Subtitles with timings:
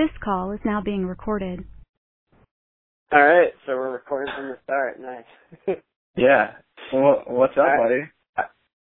[0.00, 1.62] This call is now being recorded.
[3.12, 4.98] All right, so we're recording from the start.
[4.98, 5.76] Nice.
[6.16, 6.54] Yeah.
[6.92, 8.10] Well, what's up, All right.
[8.34, 8.48] buddy?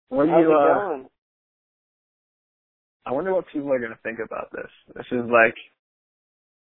[0.10, 0.52] What How's you?
[0.52, 1.07] it Uh, going?
[3.05, 4.68] I wonder what people are gonna think about this.
[4.96, 5.55] This is like,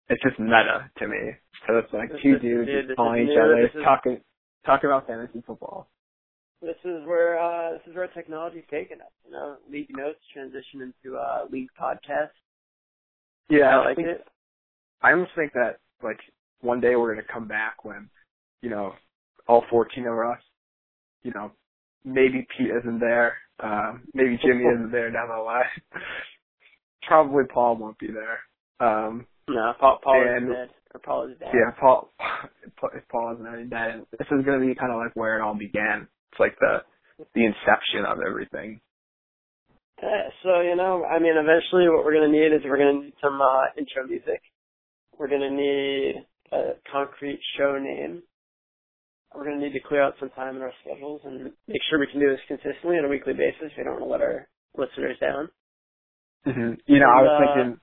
[0.09, 1.31] it's just meta to me.
[1.67, 3.41] So it's like This two is- dudes dude, just calling each new.
[3.41, 4.21] other, This is- talking,
[4.65, 5.87] talking about fantasy football.
[6.61, 9.13] This is where uh this is where technology's taken us.
[9.25, 12.31] You know, League Notes transition into uh League Podcast.
[13.51, 14.27] Yeah, I like think, it.
[15.01, 16.19] I almost think that like
[16.61, 18.09] one day we're gonna come back when,
[18.61, 18.93] you know,
[19.47, 20.39] all 14 of us,
[21.23, 21.51] you know,
[22.05, 25.65] maybe Pete isn't there, uh, maybe Jimmy isn't there down the line.
[27.07, 28.39] Probably Paul won't be there.
[28.79, 30.69] Um, No, Paul, Paul And- is dead.
[30.93, 31.51] Or Paul is dead.
[31.53, 32.11] yeah, Paul,
[32.93, 34.05] If Paul isn't already dead.
[34.17, 36.07] This is gonna be kind of like where it all began.
[36.31, 36.83] It's like the
[37.35, 38.81] the inception of everything.
[40.01, 43.13] Uh, so you know, I mean, eventually, what we're gonna need is we're gonna need
[43.21, 44.41] some uh intro music.
[45.17, 48.23] We're gonna need a concrete show name.
[49.35, 52.07] We're gonna need to clear out some time in our schedules and make sure we
[52.07, 53.71] can do this consistently on a weekly basis.
[53.77, 55.49] We don't want to let our listeners down.
[56.43, 57.79] hmm You know, I was uh, thinking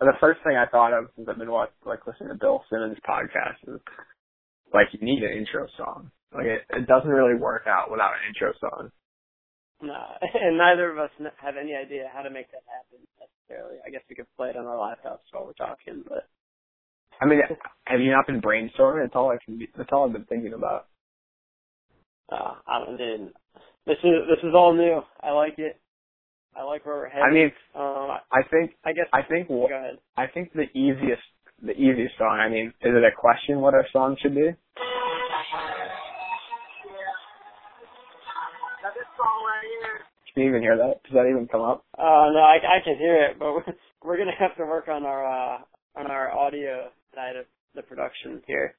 [0.00, 2.98] the first thing I thought of since I've been watching, like listening to Bill Simmons
[3.08, 3.80] podcast is
[4.72, 6.10] like you need an intro song.
[6.32, 8.90] Like it, it doesn't really work out without an intro song.
[9.82, 9.94] No,
[10.34, 13.78] and neither of us have any idea how to make that happen necessarily.
[13.86, 16.26] I guess we could play it on our laptops while we're talking, but
[17.20, 17.40] I mean,
[17.86, 19.04] have you not been brainstorming?
[19.04, 19.58] It's all I can.
[19.58, 20.86] Be, that's all I've been thinking about.
[22.30, 22.96] uh, I don't.
[22.96, 23.32] Dude,
[23.86, 25.00] this is this is all new.
[25.20, 25.80] I like it.
[26.56, 27.24] I like where we're headed.
[27.24, 29.06] I mean, um, I- think I guess.
[29.12, 29.98] I think go what ahead.
[30.16, 31.22] I think the easiest
[31.62, 32.38] the easiest song.
[32.40, 34.50] I mean, is it a question what our song should be?
[40.38, 41.02] You even hear that?
[41.04, 41.84] Does that even come up?
[41.96, 43.64] Uh, no, I, I can hear it, but we're,
[44.04, 45.58] we're gonna have to work on our uh,
[45.96, 48.74] on our audio side of the production here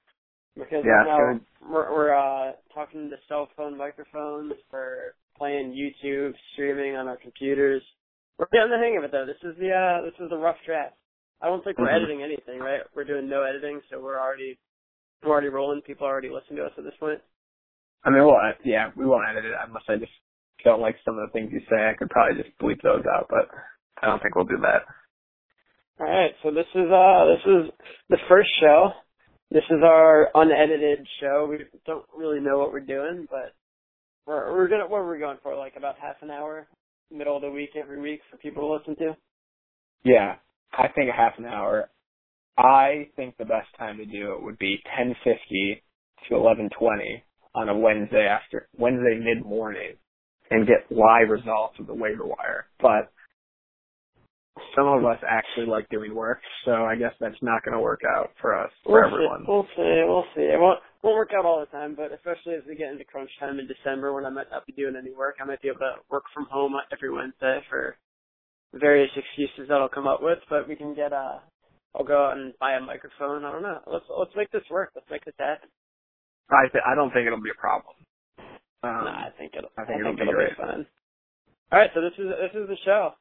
[0.55, 4.53] because Yeah, right now we're, we're uh, talking to cell phone microphones.
[4.71, 7.81] We're playing YouTube, streaming on our computers.
[8.37, 9.26] We're getting the hang of it though.
[9.26, 10.95] This is the uh, this is the rough draft.
[11.41, 11.95] I don't think we're Mhm.
[11.95, 12.81] editing anything, right?
[12.95, 14.58] We're doing no editing, so we're already
[15.23, 15.81] we're already rolling.
[15.81, 17.20] People are already listening to us at this point.
[18.03, 20.11] I mean, well, yeah, we won't edit it unless I just
[20.64, 21.89] don't like some of the things you say.
[21.89, 23.49] I could probably just bleep those out, but
[24.02, 24.83] I don't think we'll do that.
[25.99, 27.71] All right, so this is uh this is
[28.09, 28.92] the first show.
[29.52, 31.47] This is our unedited show.
[31.49, 33.53] We don't really know what we're doing, but
[34.25, 35.55] we're we're gonna what are we going for?
[35.55, 36.67] Like about half an hour,
[37.11, 39.17] middle of the week every week for people to listen to.
[40.03, 40.36] Yeah,
[40.71, 41.89] I think a half an hour.
[42.58, 45.81] I think the best time to do it would be 10:50
[46.27, 47.23] to 11:20
[47.55, 49.97] on a Wednesday after Wednesday mid morning,
[50.52, 52.67] and get live results of the waiver wire.
[52.80, 53.11] But
[54.76, 58.02] some of us actually like doing work, so I guess that's not going to work
[58.08, 59.42] out for us for we'll everyone.
[59.42, 60.04] See, we'll see.
[60.05, 60.48] We'll see.
[60.54, 63.30] It won't won't work out all the time, but especially as we get into crunch
[63.39, 65.80] time in December when I might not be doing any work, I might be able
[65.80, 67.95] to work from home every Wednesday for
[68.73, 70.39] various excuses that I'll come up with.
[70.49, 71.39] But we can get uh
[71.95, 73.45] I'll go out and buy a microphone.
[73.45, 73.80] I don't know.
[73.88, 74.92] Let's let's make this work.
[74.95, 75.70] Let's make this happen.
[76.52, 77.95] I th- I don't think it'll be a problem.
[78.83, 79.69] Um, no, I think it'll.
[79.77, 80.85] I I think think, it'll it'll, be be fun.
[81.71, 83.11] All right, so this is this is the show.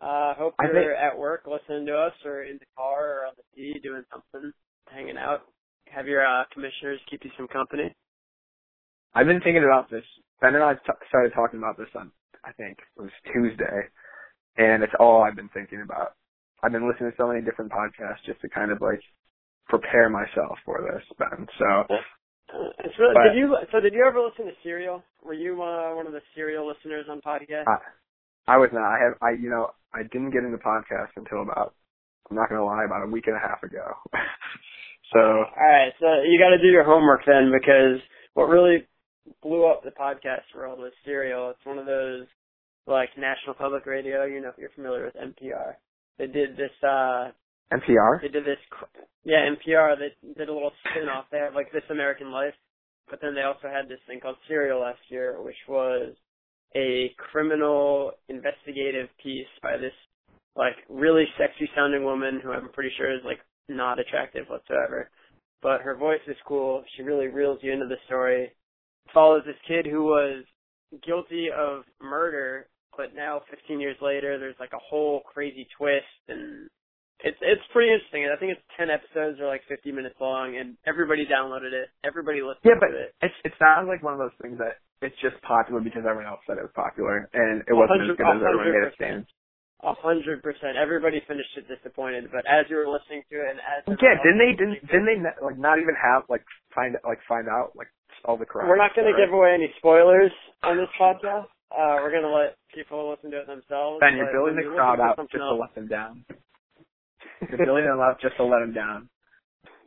[0.00, 3.32] Uh, hope you're think- at work listening to us, or in the car, or on
[3.36, 4.52] the sea doing something,
[4.92, 5.42] hanging out.
[5.88, 7.94] Have your uh, commissioners keep you some company.
[9.14, 10.04] I've been thinking about this.
[10.42, 12.10] Ben and I t- started talking about this on,
[12.44, 13.88] I think it was Tuesday,
[14.58, 16.12] and it's all I've been thinking about.
[16.62, 19.00] I've been listening to so many different podcasts just to kind of like
[19.68, 21.46] prepare myself for this, Ben.
[21.58, 21.86] So
[22.52, 23.14] Uh, it's really.
[23.14, 23.56] But- did you?
[23.72, 25.02] So did you ever listen to Serial?
[25.24, 27.66] Were you uh, one of the Serial listeners on podcast?
[27.66, 28.84] I, I was not.
[28.84, 29.14] I have.
[29.22, 31.74] I you know I didn't get into podcast until about.
[32.30, 33.86] I'm not gonna lie, about a week and a half ago.
[35.12, 38.02] so All right, so you got to do your homework then, because
[38.34, 38.86] what really
[39.42, 41.50] blew up the podcast world was Serial.
[41.50, 42.26] It's one of those
[42.86, 44.24] like National Public Radio.
[44.24, 45.74] You know, if you're familiar with NPR.
[46.18, 46.70] They did this.
[46.82, 47.30] uh
[47.72, 48.20] NPR.
[48.22, 48.58] They did this.
[49.24, 49.96] Yeah, NPR.
[49.98, 51.26] They did a little spin off.
[51.30, 52.54] They have like This American Life,
[53.10, 56.14] but then they also had this thing called Serial last year, which was
[56.76, 59.92] a criminal investigative piece by this
[60.56, 65.10] like really sexy sounding woman who I'm pretty sure is like not attractive whatsoever.
[65.62, 66.84] But her voice is cool.
[66.96, 68.52] She really reels you into the story.
[69.12, 70.44] Follows this kid who was
[71.04, 76.68] guilty of murder, but now 15 years later, there's like a whole crazy twist, and
[77.24, 78.28] it's it's pretty interesting.
[78.28, 81.88] I think it's 10 episodes, or like 50 minutes long, and everybody downloaded it.
[82.04, 83.14] Everybody listened Yeah, but to it.
[83.22, 86.40] it's it sounds like one of those things that it's just popular because everyone else
[86.46, 89.00] said it was popular, and it wasn't as good as everyone made it 100%.
[89.00, 89.26] seem.
[89.84, 90.76] A hundred percent.
[90.80, 94.40] Everybody finished it disappointed, but as you were listening to it, and as yeah, didn't
[94.40, 96.42] they didn't didn't they like not even have like
[96.74, 97.88] find like find out like
[98.24, 98.68] all the correct?
[98.72, 100.32] We're not going to give away any spoilers
[100.64, 101.52] on this podcast.
[101.68, 104.00] Uh, we're going to let people listen to it themselves.
[104.00, 105.52] Ben, you're building the crowd up just else.
[105.52, 106.24] to let them down.
[107.40, 109.08] You're building them just to let them down.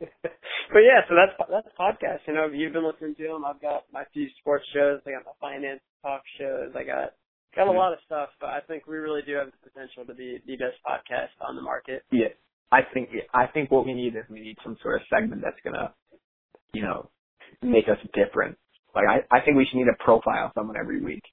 [0.00, 2.24] but yeah, so that's that's podcast.
[2.26, 3.44] You know, you've been listening to them.
[3.44, 5.00] I've got my few sports shows.
[5.06, 6.72] I got my finance talk shows.
[6.74, 7.12] I got
[7.54, 8.30] got a lot of stuff.
[8.40, 11.56] But I think we really do have the potential to be the best podcast on
[11.56, 12.04] the market.
[12.10, 12.32] Yeah,
[12.72, 15.60] I think I think what we need is we need some sort of segment that's
[15.64, 15.92] gonna,
[16.72, 17.10] you know,
[17.62, 18.56] make us different.
[18.94, 21.24] Like I I think we should need to profile someone every week.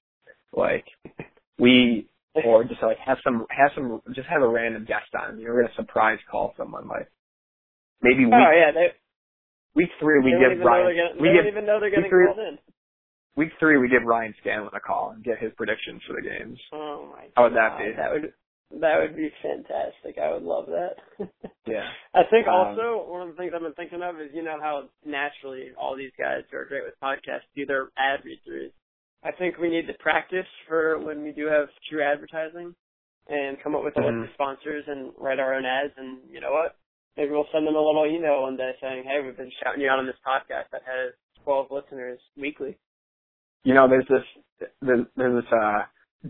[0.54, 0.86] Like
[1.60, 2.08] we
[2.46, 5.40] or just like have some have some just have a random guest on.
[5.40, 7.10] You're gonna surprise call someone like
[8.02, 8.88] maybe week, oh yeah they,
[9.76, 12.58] week three we give Ryan getting, we give, even know they're getting three, called in.
[13.36, 16.60] Week three we give Ryan Scanlon a call and get his predictions for the games.
[16.74, 17.30] Oh my!
[17.36, 17.94] How would that be?
[17.96, 18.34] That would
[18.82, 20.20] that would be fantastic.
[20.22, 21.00] I would love that.
[21.66, 21.88] yeah.
[22.14, 24.58] I think um, also one of the things I've been thinking of is you know
[24.60, 28.76] how naturally all these guys who are great with podcasts do their ad read throughs.
[29.24, 32.76] I think we need to practice for when we do have true advertising
[33.28, 34.22] and come up with a mm-hmm.
[34.22, 36.76] list of sponsors and write our own ads and you know what?
[37.18, 39.90] Maybe we'll send them a little email one day saying, Hey, we've been shouting you
[39.90, 42.78] out on this podcast that has twelve listeners weekly.
[43.64, 45.84] You know, there's this there's, there's this uh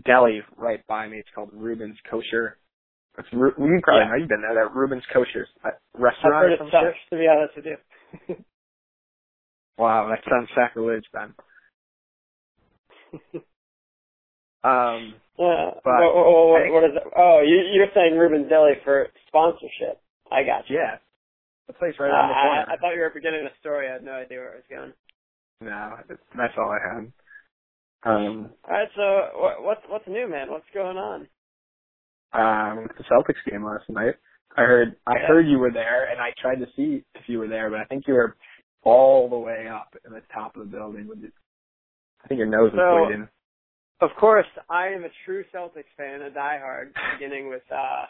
[0.06, 1.18] deli right by me.
[1.18, 2.58] It's called Ruben's Kosher.
[3.18, 4.10] It's, you probably yeah.
[4.10, 4.54] know you've been there.
[4.54, 5.46] That Ruben's Kosher
[5.94, 6.34] restaurant.
[6.34, 8.36] I've heard it sucks, to be honest with you.
[9.78, 11.34] wow, that sounds sacrilege, Ben.
[14.64, 15.70] um, yeah.
[15.84, 17.02] But what, what, what is it?
[17.16, 20.00] Oh, you, you're saying Ruben's Deli for sponsorship.
[20.30, 20.76] I got you.
[20.76, 20.98] Yeah.
[21.68, 22.66] The place right uh, around the corner.
[22.68, 23.88] I, I thought you were beginning a story.
[23.88, 24.92] I had no idea where it was going.
[25.60, 25.96] No,
[26.36, 27.12] that's all I had.
[28.04, 30.50] Um, all right, so what, what's what's new, man?
[30.50, 31.26] What's going on?
[32.32, 34.14] Um, the Celtics game last night.
[34.56, 35.26] I heard I yeah.
[35.26, 37.84] heard you were there, and I tried to see if you were there, but I
[37.84, 38.36] think you were
[38.82, 41.08] all the way up in the top of the building.
[41.08, 41.32] With it.
[42.24, 43.28] I think your nose so, bleeding.
[44.00, 48.06] Of course, I am a true Celtics fan, a diehard, beginning with uh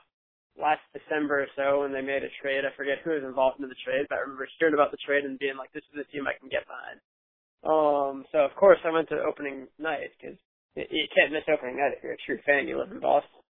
[0.59, 2.67] last December or so when they made a trade.
[2.67, 5.25] I forget who was involved in the trade, but I remember hearing about the trade
[5.25, 6.99] and being like, "This is a team I can get behind."
[7.65, 10.39] Um, so of course I went to opening night because
[10.75, 12.69] you can't miss opening night if you're a true fan.
[12.69, 13.43] You live in Boston,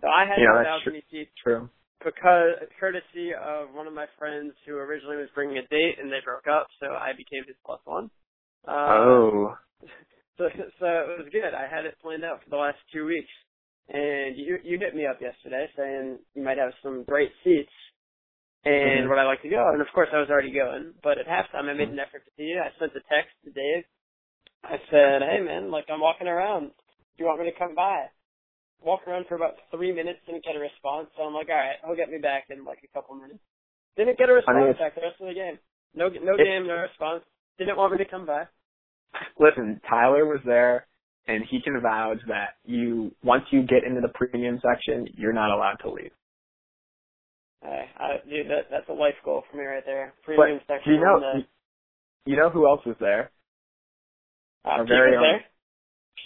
[0.00, 1.00] so I had yeah, no that's true.
[1.10, 1.68] seats True.
[2.02, 6.24] because courtesy of one of my friends who originally was bringing a date and they
[6.24, 8.10] broke up, so I became his plus one.
[8.66, 9.54] Uh, oh.
[10.38, 10.48] So
[10.80, 11.52] so it was good.
[11.52, 13.28] I had it planned out for the last two weeks,
[13.92, 17.70] and you you hit me up yesterday saying you might have some great seats
[18.64, 19.08] and Mhm.
[19.08, 19.68] would I like to go?
[19.72, 22.30] And of course I was already going, but at halftime I made an effort to
[22.36, 22.60] see you.
[22.60, 23.84] I sent a text to Dave.
[24.64, 26.68] I said, hey man, like I'm walking around.
[26.68, 28.08] Do you want me to come by?
[28.80, 31.96] Walk around for about three minutes, didn't get a response, so I'm like, alright, he'll
[31.96, 33.40] get me back in like a couple minutes.
[33.96, 35.58] Didn't get a response I mean, back the rest of the game.
[35.94, 37.24] No no game, no response.
[37.58, 38.46] Didn't want me to come by.
[39.38, 40.86] Listen, Tyler was there,
[41.26, 45.50] and he can vouch that you once you get into the premium section, you're not
[45.54, 46.10] allowed to leave.
[47.62, 50.14] Hey, I, dude, that that's a life goal for me right there.
[50.24, 50.94] Premium but section.
[50.94, 53.30] you know, the, you know who else was there?
[54.64, 55.44] uh, Our Pete very was own there.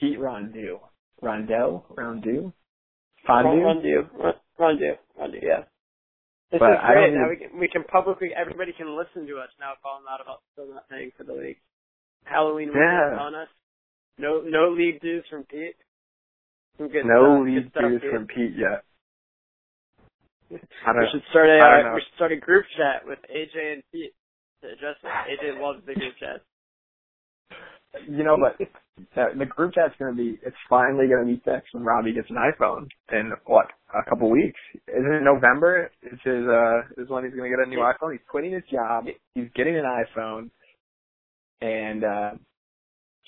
[0.01, 0.81] Pete Rondeau.
[1.23, 1.85] Rondeau?
[1.97, 2.53] Rondeau?
[3.27, 3.65] Fondue?
[3.65, 4.09] Rondeau.
[4.59, 4.97] Rondeau.
[5.19, 5.65] Rondeau, yeah.
[6.53, 7.15] This But is I great.
[7.15, 10.43] Now we can, we can publicly, everybody can listen to us now calling out about
[10.53, 11.59] still not paying for the league.
[12.27, 13.19] Halloween Yeah.
[13.19, 13.49] on us.
[14.19, 15.77] No, no leave dues from Pete.
[16.79, 18.85] No stuff, stuff, dues from Pete yet.
[20.51, 24.15] We should start a, uh, we should start a group chat with AJ and Pete
[24.63, 25.09] to address it.
[25.09, 26.41] AJ loves the group chat.
[28.09, 28.57] you know, but
[29.17, 32.31] the, group chat's going to be, it's finally going to be fixed when Robbie gets
[32.31, 34.61] an iPhone in, what, a couple weeks.
[34.87, 35.91] Isn't it November?
[36.03, 38.13] Is his, uh, is when he's going to get a new iPhone?
[38.13, 39.07] He's quitting his job.
[39.35, 40.51] He's getting an iPhone.
[41.61, 42.31] And, uh,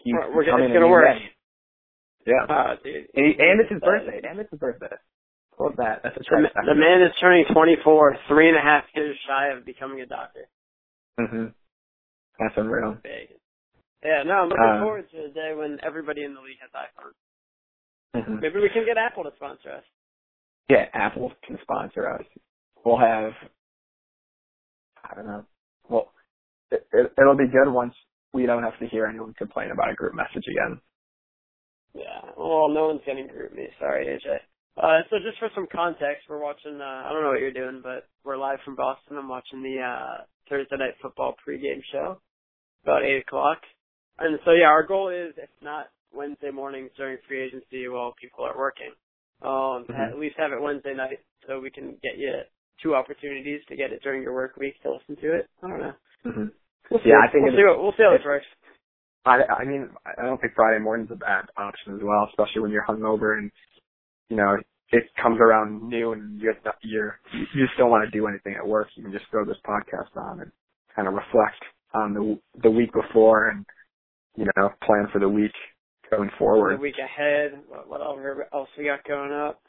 [0.05, 1.17] he's We're, we're, becoming it's gonna work.
[2.27, 2.45] Yeah.
[2.49, 3.09] Uh, dude.
[3.15, 4.21] And, he, and it's his Uh, birthday.
[4.29, 4.97] And it's his birthday.
[5.57, 6.03] What that?
[6.05, 9.49] That's a The, ma- the man is turning 24, three and a half years shy
[9.57, 10.47] of becoming a doctor.
[11.19, 11.47] hmm
[12.39, 12.99] That's unreal.
[13.03, 13.35] Big.
[14.05, 16.71] Yeah, no, I'm looking Uh, forward to the day when everybody in the league has
[16.71, 18.23] iPhones.
[18.23, 19.85] hmm Maybe we can get Apple to sponsor us.
[20.69, 22.23] Yeah, Apple can sponsor us.
[22.85, 23.33] We'll have,
[25.03, 25.45] I don't know.
[25.89, 26.13] Well,
[26.71, 27.95] it, it, it'll be good once
[28.33, 30.81] we don't have to hear anyone complain about a group message again.
[31.95, 32.33] Yeah.
[32.37, 33.69] Well, no one's getting GroupMe.
[33.81, 34.37] Sorry, AJ.
[34.77, 37.81] Uh, so just for some context, we're watching, uh, I don't know what you're doing,
[37.83, 39.17] but we're live from Boston.
[39.19, 42.21] I'm watching the, uh, Thursday night football pregame show
[42.85, 43.59] about 8 o'clock.
[44.19, 48.45] And so, yeah, our goal is, if not Wednesday mornings during free agency while people
[48.45, 48.93] are working,
[49.43, 50.13] Um, Mhm.
[50.13, 52.43] at least have it Wednesday night so we can get you
[52.83, 55.49] two opportunities to get it during your work week to listen to it.
[55.63, 55.95] I don't know.
[56.25, 56.49] hmm
[56.91, 57.11] We'll see.
[57.11, 57.65] Yeah, I think we'll see.
[57.65, 58.47] What, we'll see how this it- works.
[59.25, 62.71] I I mean I don't think Friday morning's a bad option as well, especially when
[62.71, 63.51] you're hungover and
[64.31, 64.57] you know
[64.91, 68.67] it comes around noon and you're you're you just don't want to do anything at
[68.67, 68.89] work.
[68.95, 70.51] You can just throw this podcast on and
[70.97, 71.61] kind of reflect
[71.95, 73.67] on the the week before and
[74.37, 75.53] you know plan for the week
[76.11, 76.81] going The forward.
[76.81, 77.59] week ahead.
[77.69, 79.61] What, what else we got going up?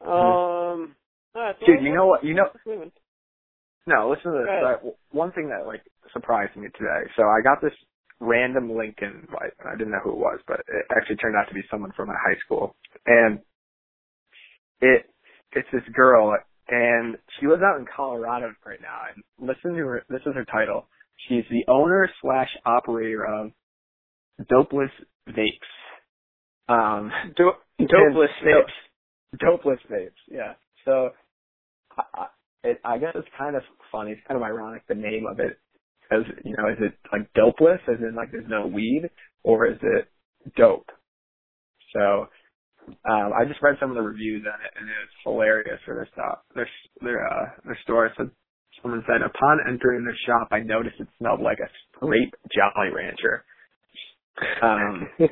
[0.00, 0.94] Um.
[1.34, 1.64] all right, Mm-hmm.
[1.66, 2.22] Dude, you know what?
[2.22, 2.92] You know let's move on.
[3.88, 4.48] No, listen to this.
[4.84, 5.80] Uh, one thing that like
[6.12, 7.08] surprised me today.
[7.16, 7.72] So I got this
[8.20, 9.56] random LinkedIn invite.
[9.64, 12.08] I didn't know who it was, but it actually turned out to be someone from
[12.08, 12.76] my high school.
[13.06, 13.38] And
[14.80, 15.06] it
[15.52, 16.36] it's this girl,
[16.68, 19.00] and she lives out in Colorado right now.
[19.14, 20.04] And listen to her.
[20.10, 20.86] This is her title.
[21.28, 23.50] She's the owner slash operator of
[24.48, 24.90] Dopeless
[25.28, 25.72] Vapes.
[26.68, 29.38] Um, Do- dopeless so- vapes.
[29.40, 30.54] Dopeless vapes, yeah.
[30.84, 31.10] So,
[32.14, 32.26] I,
[32.64, 33.62] it, I guess it's kind of
[33.92, 34.12] funny.
[34.12, 35.58] It's kind of ironic the name of it,
[36.02, 39.10] because you know, is it like dopeless, as in like there's no weed,
[39.42, 40.08] or is it
[40.56, 40.88] dope?
[41.94, 42.26] So,
[43.08, 46.08] um, I just read some of the reviews on it, and it's hilarious for their
[46.12, 46.40] stuff.
[46.54, 46.68] Their
[47.00, 48.30] their uh, their store said
[48.82, 53.44] someone said upon entering the shop, I noticed it smelled like a straight Jolly Rancher.
[54.62, 55.28] Um, and,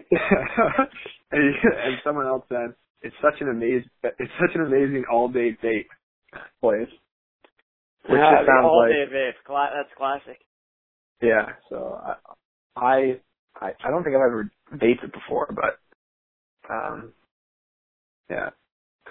[1.33, 5.87] and someone else said it's such an amazing it's such an amazing all day vape
[6.61, 6.88] place.
[8.11, 9.45] Which Ah, just sounds like day vape.
[9.47, 10.39] Cla- that's classic.
[11.23, 11.47] yeah.
[11.71, 11.99] So
[12.77, 13.21] I
[13.61, 15.79] I I don't think I've ever vaped it before, but
[16.73, 17.13] um
[18.31, 18.51] yeah,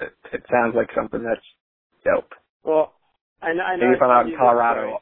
[0.02, 1.46] it, it sounds like something that's
[2.06, 2.32] dope.
[2.64, 2.94] Well,
[3.42, 3.64] I know.
[3.64, 3.86] I know.
[3.88, 5.02] Maybe if I'm out in Colorado.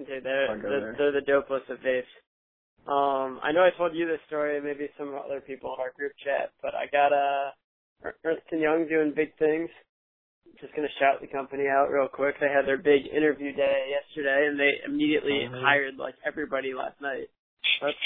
[0.00, 0.94] Okay, they're, they're, there.
[0.98, 2.10] they're the dopeless of vapes.
[2.86, 6.12] Um, I know I told you this story, maybe some other people in our group
[6.24, 7.50] chat, but I got uh,
[8.24, 9.70] Ernst and Young doing big things.
[10.60, 12.36] Just gonna shout the company out real quick.
[12.40, 15.62] They had their big interview day yesterday, and they immediately Mhm.
[15.62, 17.28] hired like everybody last night.
[17.80, 17.96] That's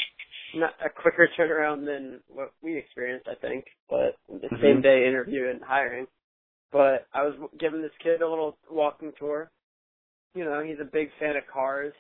[0.54, 4.61] not a quicker turnaround than what we experienced, I think, but the Mhm.
[4.61, 6.09] same day interview and hiring.
[6.73, 9.50] But I was giving this kid a little walking tour.
[10.35, 11.94] You know, he's a big fan of cars.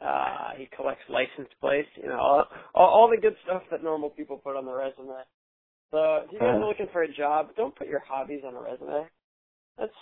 [0.00, 4.10] Uh, he collects license plates, you know, all, all, all the good stuff that normal
[4.10, 5.24] people put on their resume.
[5.92, 6.64] So if you guys Uh-huh.
[6.64, 9.08] are looking for a job, don't put your hobbies on a resume.
[9.78, 9.92] That's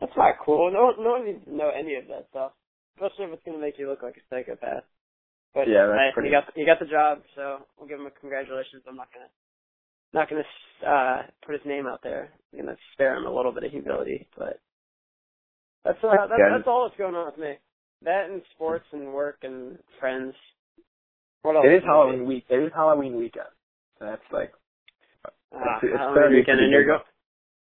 [0.00, 0.70] that's not cool.
[0.72, 2.52] No no one needs to know any of that stuff,
[2.96, 4.84] especially if it's going to make you look like a psychopath.
[5.54, 8.06] But Yeah, that's hey, pretty- you got you got the job, so we'll give him
[8.06, 8.82] a congratulations.
[8.88, 9.30] I'm not gonna
[10.12, 10.44] not gonna
[10.86, 12.30] uh, put his name out there.
[12.52, 14.60] I'm gonna spare him a little bit of humility, but
[15.84, 16.56] that's uh, that's, Yeah.
[16.56, 17.54] that's all that's going on with me.
[18.02, 20.34] That and sports and work and friends.
[21.42, 21.64] What else?
[21.66, 22.44] it is Halloween week.
[22.50, 23.46] It is Halloween weekend.
[23.98, 24.52] So that's like
[25.24, 27.02] Uh, It's- it's Halloween weekend, and you're go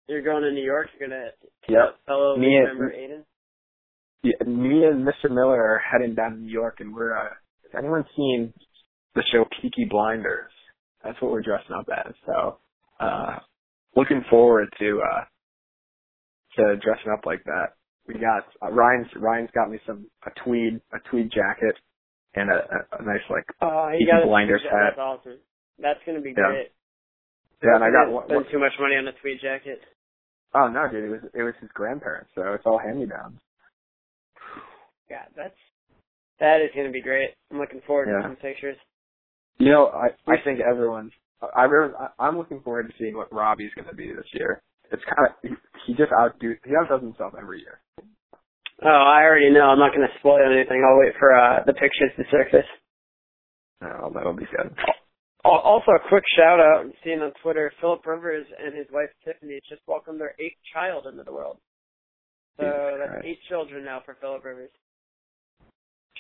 [0.09, 0.89] you're going to New York.
[0.99, 1.31] You're gonna
[1.69, 1.97] Yep.
[2.07, 3.25] fellow Me and- member Aiden.
[4.23, 5.31] yeah, me and Mr.
[5.31, 7.17] Miller are heading down to New York, and we're.
[7.17, 7.29] Uh,
[7.65, 8.53] has anyone seen
[9.15, 10.51] the show Peaky Blinders?
[11.05, 12.13] That's what we're dressing up as.
[12.27, 12.59] So,
[12.99, 13.39] uh,
[13.97, 15.25] looking forward to uh,
[16.57, 17.75] to dressing up like that.
[18.07, 19.07] We got uh, Ryan's.
[19.17, 21.77] Ryan's got me some a tweed a tweed jacket
[22.35, 24.91] and a, a, a nice like Oh, Peaky Blinders hat.
[24.91, 25.39] That's awesome.
[25.79, 26.49] That's gonna be Yeah.
[26.51, 26.69] great.
[27.63, 28.25] Yeah, and I got one.
[28.29, 29.81] spend too much money on a tweed jacket.
[30.55, 33.39] oh no, dude, it was it was his grandparents, so it's all hand me downs.
[35.11, 35.59] Yeah, that's
[36.39, 37.31] that is gonna be great.
[37.51, 38.23] I'm looking forward Yeah.
[38.23, 38.77] to some pictures.
[39.59, 41.13] You know, I I think everyone's.
[41.57, 44.63] I really, I- I'm looking forward to seeing what Robbie's going to be this year.
[44.93, 45.49] It's kind of he,
[45.87, 47.81] he just outdo he outdoes himself every year.
[48.83, 49.67] Oh, I already know.
[49.67, 50.81] I'm not gonna spoil anything.
[50.87, 52.69] I'll wait for uh the pictures to surface.
[53.83, 54.71] Oh, that'll be good.
[55.45, 56.81] Al- Also, a quick shout out.
[56.85, 61.07] I'm seeing on Twitter, Philip Rivers and his wife Tiffany just welcomed their eighth child
[61.07, 61.59] into the world.
[62.59, 63.27] So Jesus that's Christ.
[63.27, 64.71] eight children now for Philip Rivers.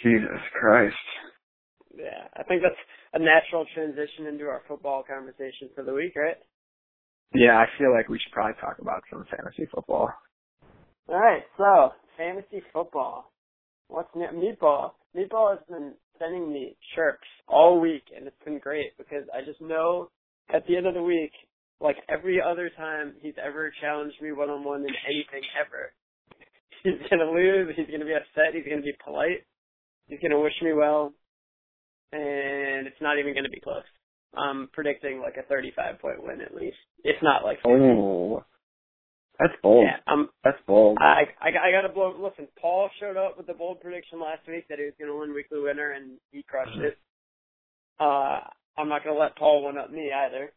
[0.03, 0.97] Jesus Christ.
[1.95, 2.81] Yeah, I think that's
[3.12, 6.37] a natural transition into our football conversation for the week, right?
[7.35, 10.09] Yeah, I feel like we should probably talk about some fantasy football.
[11.09, 13.33] All right, so fantasy football.
[13.89, 14.27] What's new?
[14.29, 14.93] Meatball?
[15.17, 19.61] Meatball has been sending me chirps all week, and it's been great because I just
[19.61, 20.11] know
[20.53, 21.33] at the end of the week,
[21.81, 25.93] like every other time he's ever challenged me one on one in anything ever,
[26.85, 27.75] he's gonna lose.
[27.77, 28.55] He's gonna be upset.
[28.55, 29.47] He's gonna be polite.
[30.07, 31.12] He's gonna wish me well,
[32.12, 33.87] and it's not even gonna be close.
[34.37, 37.71] I'm predicting like a 35 point win at least, if not like 50.
[37.73, 38.45] Oh,
[39.41, 39.87] that's bold.
[39.87, 40.99] Yeah, I'm That's bold.
[41.01, 42.15] I I I got to blow.
[42.19, 45.19] Listen, Paul showed up with the bold prediction last week that he was going to
[45.19, 46.99] win weekly winner, and he crushed it.
[47.99, 48.41] Uh,
[48.77, 50.53] I'm not going to let Paul one up me either.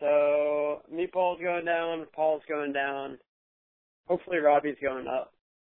[0.00, 3.18] So me, Paul's going down, Paul's going down.
[4.06, 5.32] Hopefully Robbie's going up.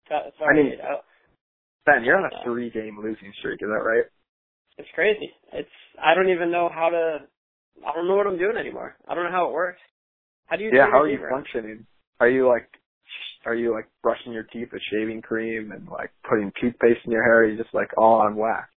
[0.09, 0.79] Sorry, I mean,
[1.87, 4.05] Ben, you're on a three game losing streak, is that right?
[4.79, 5.31] it's crazy.
[5.53, 5.69] It's
[6.03, 7.19] I don't even know how to.
[7.87, 8.97] I don't know what I'm doing anymore.
[9.09, 9.81] I don't know how it works.
[10.47, 10.71] How do you?
[10.73, 11.87] Yeah, how are you functioning?
[12.25, 12.71] Are you like
[13.45, 17.23] are you like brushing your teeth with shaving cream and like putting toothpaste in your
[17.23, 17.40] hair?
[17.40, 18.71] Are you just like all on whack?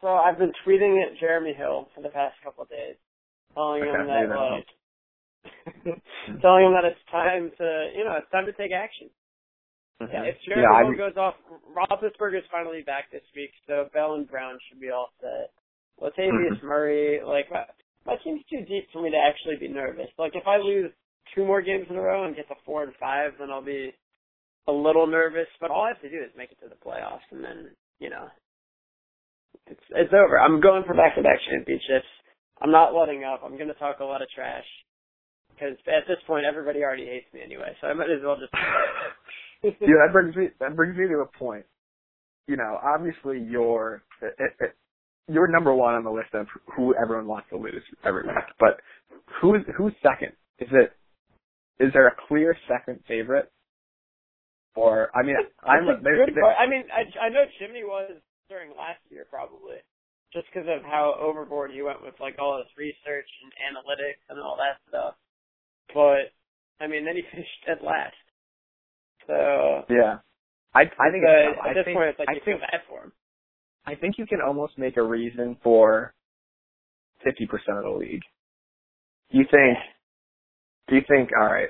[0.00, 2.96] So I've been tweeting at Jeremy Hill for the past couple of days,
[3.54, 4.66] telling Okay, him that like,
[6.42, 9.10] telling him that it's time to, you know, it's time to take action.
[10.10, 11.34] Yeah, if Jeremy yeah, Hill goes off,
[11.74, 15.52] Roethlisberger's finally back this week, so Bell and Brown should be all set.
[16.00, 16.62] Latavius Mhm.
[16.62, 17.64] Murray, like my,
[18.06, 20.08] my team's too deep for me to actually be nervous.
[20.18, 20.92] Like if I lose
[21.34, 23.92] two more games in a row and get to four and five, then I'll be
[24.66, 25.48] a little nervous.
[25.60, 28.10] But all I have to do is make it to the playoffs, and then you
[28.10, 28.28] know,
[29.66, 30.38] it's it's over.
[30.38, 32.08] I'm going for back-to-back championships.
[32.60, 33.42] I'm not letting up.
[33.44, 34.64] I'm going to talk a lot of trash
[35.54, 38.52] because at this point everybody already hates me anyway, so I might as well just.
[39.62, 41.64] yeah, that brings me that brings me to a point.
[42.46, 44.74] You know, obviously you're it, it,
[45.28, 48.36] you're number one on the list of who everyone wants to lose every week.
[48.58, 48.80] But
[49.40, 50.32] who's who's second?
[50.58, 50.92] Is it
[51.80, 53.50] is there a clear second favorite?
[54.74, 58.12] Or I mean, I'm That's a there, there- I mean, I I know Chimney was
[58.48, 59.76] during last year probably,
[60.32, 64.38] just because of how overboard he went with like all his research and analytics and
[64.40, 65.14] all that stuff.
[65.94, 66.30] But
[66.80, 68.14] I mean, then he finished at last.
[69.26, 70.18] So yeah.
[70.74, 72.80] I I think at I this think, point, it's like I you think feel bad
[72.88, 73.12] for him.
[73.86, 76.14] I think you can almost make a reason for
[77.24, 78.22] fifty percent of the league.
[79.30, 79.78] You think?
[80.88, 81.30] Do you think?
[81.38, 81.68] All right,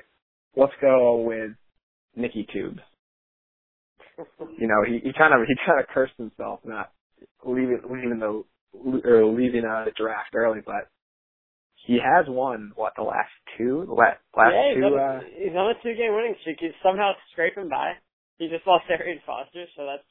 [0.55, 1.51] let's go with
[2.15, 2.79] Nicky Tubes.
[4.57, 6.91] You know, he he kind of he kind of cursed himself not
[7.45, 10.89] leaving leaving the or leaving uh, the draft early, but
[11.87, 14.95] he has won what the last two the last last yeah, he's two.
[14.95, 16.57] on, Uh, he's on a two-game winning streak.
[16.59, 17.93] He's somehow scraping by.
[18.37, 20.07] He just lost Arian Foster, so that's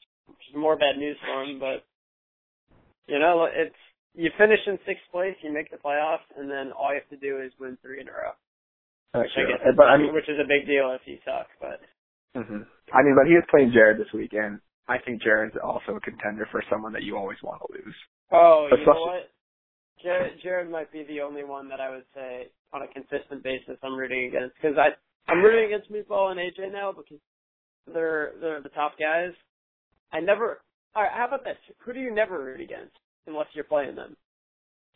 [0.55, 1.59] more bad news for him.
[1.59, 1.85] But
[3.07, 3.75] you know, it's
[4.13, 7.25] you finish in sixth place, you make the playoffs, and then all you have to
[7.25, 8.33] do is win three in a row.
[9.13, 11.47] Which I actually, guess, but I mean, which is a big deal if you suck.
[11.59, 11.81] But
[12.35, 14.59] hmm I mean, but he is playing Jared this weekend.
[14.87, 17.95] I think Jared's also a contender for someone that you always want to lose.
[18.31, 19.29] oh, you know what?
[20.01, 23.77] Jared, Jared might be the only one that I would say on a consistent basis
[23.83, 24.95] I'm rooting against because I
[25.29, 27.19] I'm rooting against Meatball and AJ now because
[27.93, 29.33] they're they're the top guys.
[30.11, 30.61] I never.
[30.95, 31.57] All right, how about this?
[31.85, 32.95] Who do you never root against
[33.27, 34.15] unless you're playing them?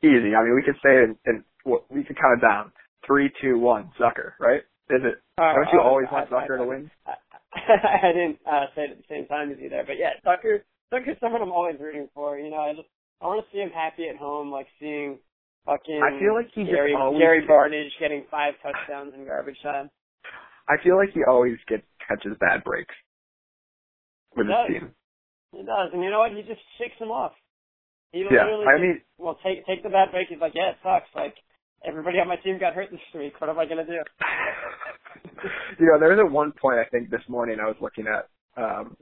[0.02, 0.34] Easy.
[0.36, 2.71] I mean, we could say it in well, we could count it down.
[3.05, 3.91] Three, two, one.
[3.99, 4.61] Zucker, right?
[4.89, 5.15] Is it?
[5.37, 6.91] Don't you always want Zucker to win?
[7.05, 7.13] I,
[8.07, 10.61] I didn't uh, say it at the same time as you there, but yeah, Zucker.
[10.93, 12.37] Tucker's someone I'm always rooting for.
[12.37, 12.87] You know, I just
[13.21, 15.17] I want to see him happy at home, like seeing
[15.65, 19.57] fucking I feel like he just Gary always Gary Barnage getting five touchdowns in garbage
[19.63, 19.89] time.
[20.69, 22.93] I feel like he always gets catches bad breaks
[24.35, 24.67] with his Does.
[24.69, 24.91] team.
[25.51, 26.31] He does, and you know what?
[26.31, 27.33] He just shakes them off.
[28.11, 30.29] He Yeah, I just, mean, well take take the bad break.
[30.29, 31.09] He's like, yeah, it sucks.
[31.15, 31.33] Like
[31.86, 33.39] everybody on my team got hurt this week.
[33.39, 33.91] What am I gonna do?
[35.80, 38.30] you know, there was at one point I think this morning I was looking at
[38.62, 38.96] um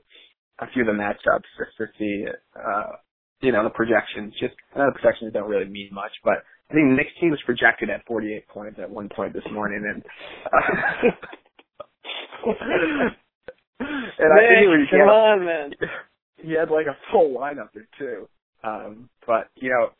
[0.60, 2.24] a few of the matchups just to see
[2.56, 2.96] uh
[3.40, 4.32] you know, the projections.
[4.40, 7.40] Just I know the projections don't really mean much, but I think Nick's team was
[7.44, 10.02] projected at forty eight points at one point this morning and
[10.46, 11.10] uh,
[13.80, 15.70] and I think he was come on, man.
[16.42, 18.28] he had like a full lineup there too.
[18.64, 19.90] Um, but you know,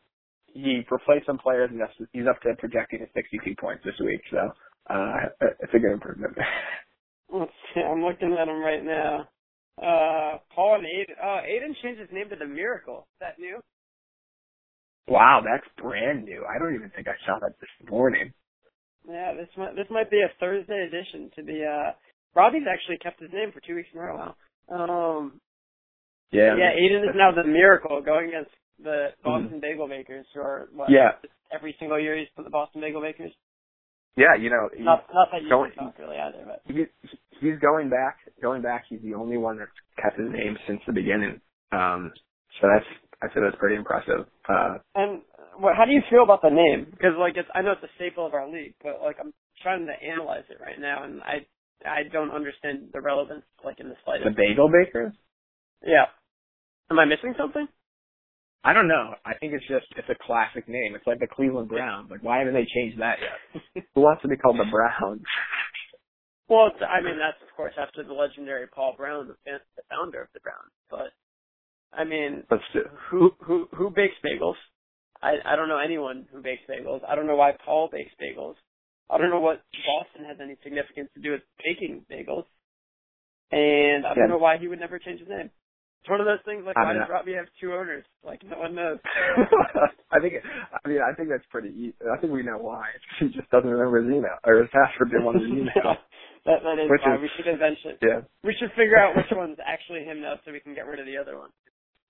[0.52, 4.20] he replaced some players and that's, he's up to projecting at 62 points this week.
[4.30, 4.52] So
[4.90, 5.16] uh,
[5.60, 6.36] it's a good improvement.
[7.32, 9.28] Let's see, I'm looking at him right now.
[9.80, 11.14] Uh, Paul and Aiden.
[11.22, 13.06] Oh, Aiden changed his name to the Miracle.
[13.16, 13.58] Is that new?
[15.08, 16.44] wow, that's brand new.
[16.48, 18.32] I don't even think I saw that this morning.
[19.08, 21.64] Yeah, this might this might be a Thursday edition to the.
[21.64, 21.92] uh
[22.34, 24.16] Robbie's actually kept his name for two weeks in a row
[24.70, 24.74] now.
[24.74, 25.40] Um,
[26.30, 26.54] Yeah.
[26.56, 30.90] yeah, Aiden is now the Miracle going against the Boston Bagel Bakers, who are what?
[30.90, 31.12] Yeah.
[31.52, 33.32] Every single year he's put the Boston Bagel Bakers.
[34.16, 36.84] Yeah, you know, Not not that you Going- talk really either, but he,
[37.40, 38.18] he's going back.
[38.42, 39.70] Going back, he's the only one that's
[40.02, 41.40] kept his name since the beginning.
[41.72, 42.12] Um,
[42.60, 42.84] so that's
[43.22, 44.26] I said that's pretty impressive.
[44.48, 45.22] Uh, And
[45.56, 46.88] what, how do you feel about the name?
[46.90, 49.32] Because like it's, I know it's a staple of our league, but like I'm
[49.62, 51.46] trying to analyze it right now, and I
[51.88, 54.28] I don't understand the relevance like in the slightest.
[54.28, 54.34] the.
[54.36, 55.14] Bagel Bakers.
[55.82, 56.06] Yeah.
[56.90, 57.66] Am I missing something?
[58.64, 59.14] I don't know.
[59.24, 60.94] I think it's just it's a classic name.
[60.94, 62.10] It's like the Cleveland Browns.
[62.10, 63.84] Like why haven't they changed that yet?
[63.94, 65.22] Who wants to be called the Browns?
[66.48, 69.82] Well, it's, I mean that's of course after the legendary Paul Brown, the, fan- the
[69.90, 70.70] founder of the Browns.
[70.90, 71.10] But
[71.92, 72.82] I mean, Let's do.
[73.10, 74.56] who who who bakes bagels?
[75.20, 77.00] I I don't know anyone who bakes bagels.
[77.08, 78.54] I don't know why Paul bakes bagels.
[79.10, 82.44] I don't know what Boston has any significance to do with baking bagels,
[83.50, 84.30] and I don't Yeah.
[84.30, 85.50] know why he would never change his name.
[86.02, 88.02] It's one of those things like I why mean, does Robbie have two owners?
[88.26, 88.98] Like no one knows.
[90.10, 91.94] I think I mean I think that's pretty easy.
[92.10, 92.90] I think we know why.
[93.22, 96.02] He just doesn't remember his email or his password one of his emails.
[96.46, 98.26] that that is Which why is- we should eventually yeah.
[98.42, 101.06] we should figure out which one's actually him now so we can get rid of
[101.06, 101.50] the other one.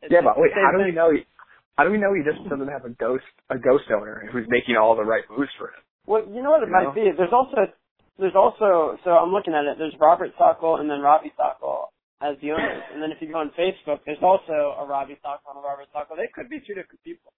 [0.00, 1.28] It's Yeah, but wait, how do we know he
[1.76, 4.76] how do we know he just doesn't have a ghost a ghost owner who's making
[4.80, 5.84] all the right moves for him?
[6.08, 6.96] Well, you know what it You might know?
[6.96, 7.12] be.
[7.12, 7.68] There's also
[8.16, 9.76] there's also so I'm looking at it.
[9.76, 11.92] There's Robert Sockel and then Robbie Sockel
[12.22, 15.50] as the owners, and then if you go on Facebook, there's also a Robbie Sockel
[15.50, 16.16] and a Robert Sockel.
[16.16, 17.32] They could be two different people.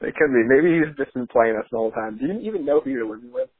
[0.00, 0.42] They could be.
[0.48, 2.16] Maybe he's just been playing us the whole time.
[2.18, 3.50] Do you even know who you're living with?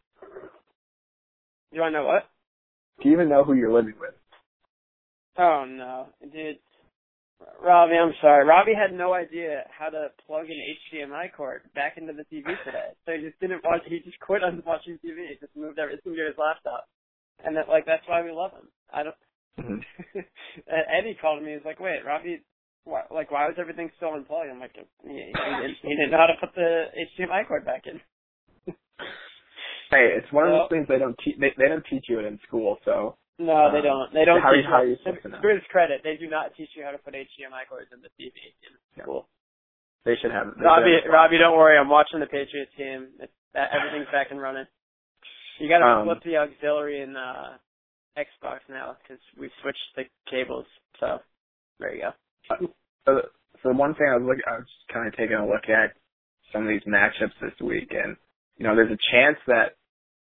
[1.72, 2.24] Do I know what?
[3.00, 4.14] Do you even know who you're living with?
[5.38, 6.58] Oh no, dude.
[7.60, 8.46] Robbie, I'm sorry.
[8.46, 10.60] Robbie had no idea how to plug an
[10.92, 13.82] HDMI cord back into the TV today, so he just didn't watch.
[13.86, 15.28] He just quit on watching TV.
[15.28, 16.86] He just moved everything to his laptop,
[17.44, 18.68] and that like that's why we love him.
[18.92, 19.16] I don't.
[19.60, 19.82] Mhm.
[20.66, 21.52] Eddie called me.
[21.52, 22.40] He's like, "Wait, Robbie,
[22.84, 26.18] why, like why was everything still unplugged?" I'm like, he, he, didn't, "He didn't know
[26.24, 26.86] how to put the
[27.18, 28.00] HDMI cord back in."
[29.92, 31.36] Hey, it's one of those things they don't teach.
[31.36, 32.78] They, they don't teach you it in school.
[32.88, 34.08] So No, they Um, don't.
[34.16, 34.96] They don't how teach you- how are you.
[35.04, 35.40] supposed to know?
[35.44, 38.08] To his credit, they do not teach you how to put HDMI cords in the
[38.16, 38.32] TV
[38.64, 39.04] in Yeah.
[39.04, 39.28] school.
[40.08, 40.46] they should have.
[40.56, 41.76] They should Robbie, have- Robbie, don't worry.
[41.76, 43.08] I'm watching the Patriots game.
[43.20, 44.64] It's, that, everything's back and running.
[45.60, 47.58] You got to Um, flip the auxiliary and uh,
[48.16, 50.66] Xbox now because we switched the cables.
[51.00, 51.18] So
[51.78, 52.68] there you go.
[53.06, 53.20] So,
[53.62, 55.96] so one thing I was looking, I was kind of taking a look at
[56.52, 58.16] some of these matchups this week, and
[58.56, 59.76] you know, there's a chance that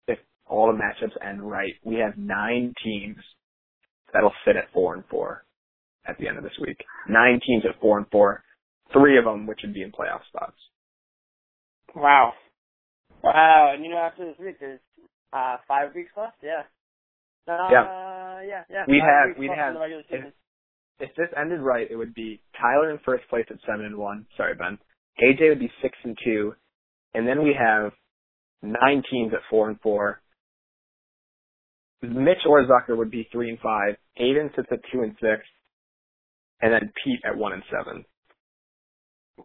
[0.09, 3.19] if all the matchups end right, we have nine teams
[4.13, 5.45] that'll sit at four and four
[6.07, 6.79] at the end of this week.
[7.09, 8.43] Nine teams at four and four,
[8.93, 10.57] three of them which would be in playoff spots.
[11.95, 12.33] Wow.
[13.23, 13.73] Wow.
[13.75, 14.81] And you know, after this week, there's
[15.33, 16.37] uh, five weeks left.
[16.43, 16.63] Yeah.
[17.49, 18.43] Uh, Yeah.
[18.43, 18.65] Yeah.
[18.69, 18.85] Yeah.
[18.89, 20.33] We'd five have- we'd have- in the regular season.
[20.99, 24.27] If this ended right, it would be Tyler in first place at seven and one.
[24.37, 24.79] Sorry, Ben.
[25.21, 26.55] AJ would be six and two,
[27.15, 27.93] and then we have
[28.63, 30.23] nine teams at four and four.
[32.03, 33.97] Mitch Orzucker would be three and five.
[34.19, 35.47] Aiden sits at two and six,
[36.61, 38.05] and then Pete at one and seven.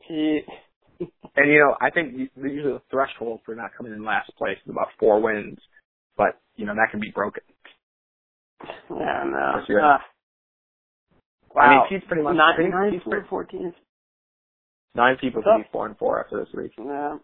[0.07, 0.45] Pete.
[1.35, 4.69] And you know, I think usually the threshold for not coming in last place is
[4.69, 5.57] about four wins,
[6.15, 7.41] but you know that can be broken.
[8.89, 9.61] Yeah, no.
[9.69, 9.97] Uh,
[11.53, 11.61] wow.
[11.61, 13.73] I mean, Pete's pretty much nine, Pete's- nine, Pete's four, pretty- fourteen.
[14.95, 16.71] nine people could be four and four after this week.
[16.77, 17.17] Yeah.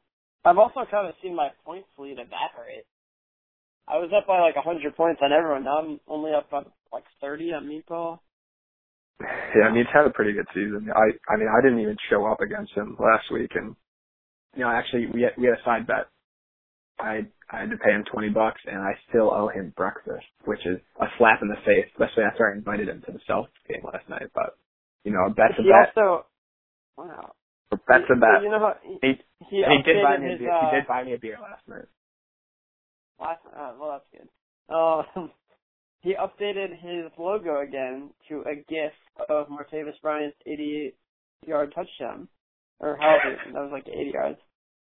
[0.46, 2.86] I've also kind of seen my points lead evaporate.
[3.88, 5.64] I was up by like a hundred points on everyone.
[5.64, 8.20] Now I'm only up by like thirty on Meatball.
[9.20, 10.90] Yeah, I mean, he's had a pretty good season.
[10.94, 13.76] I, I mean, I didn't even show up against him last week, and
[14.56, 16.08] you know, actually, we had, we had a side bet.
[17.00, 20.66] I I had to pay him twenty bucks, and I still owe him breakfast, which
[20.66, 23.84] is a slap in the face, especially after I invited him to the Celtics game
[23.86, 24.30] last night.
[24.34, 24.58] But
[25.04, 25.96] you know, a bet's a he bet.
[25.96, 26.26] also,
[26.98, 27.32] wow.
[27.72, 28.44] A bet's a bet.
[28.44, 29.14] You know how he, He,
[29.50, 30.52] he, he did buy me a his, beer.
[30.52, 31.88] uh, he did buy me a beer last night.
[33.20, 34.30] Last, uh, well, that's good.
[34.74, 35.32] Um,
[36.02, 38.92] he updated his logo again to a GIF
[39.30, 42.28] of Martavis Bryant's 88-yard touchdown,
[42.80, 44.38] or however that was like 80 yards.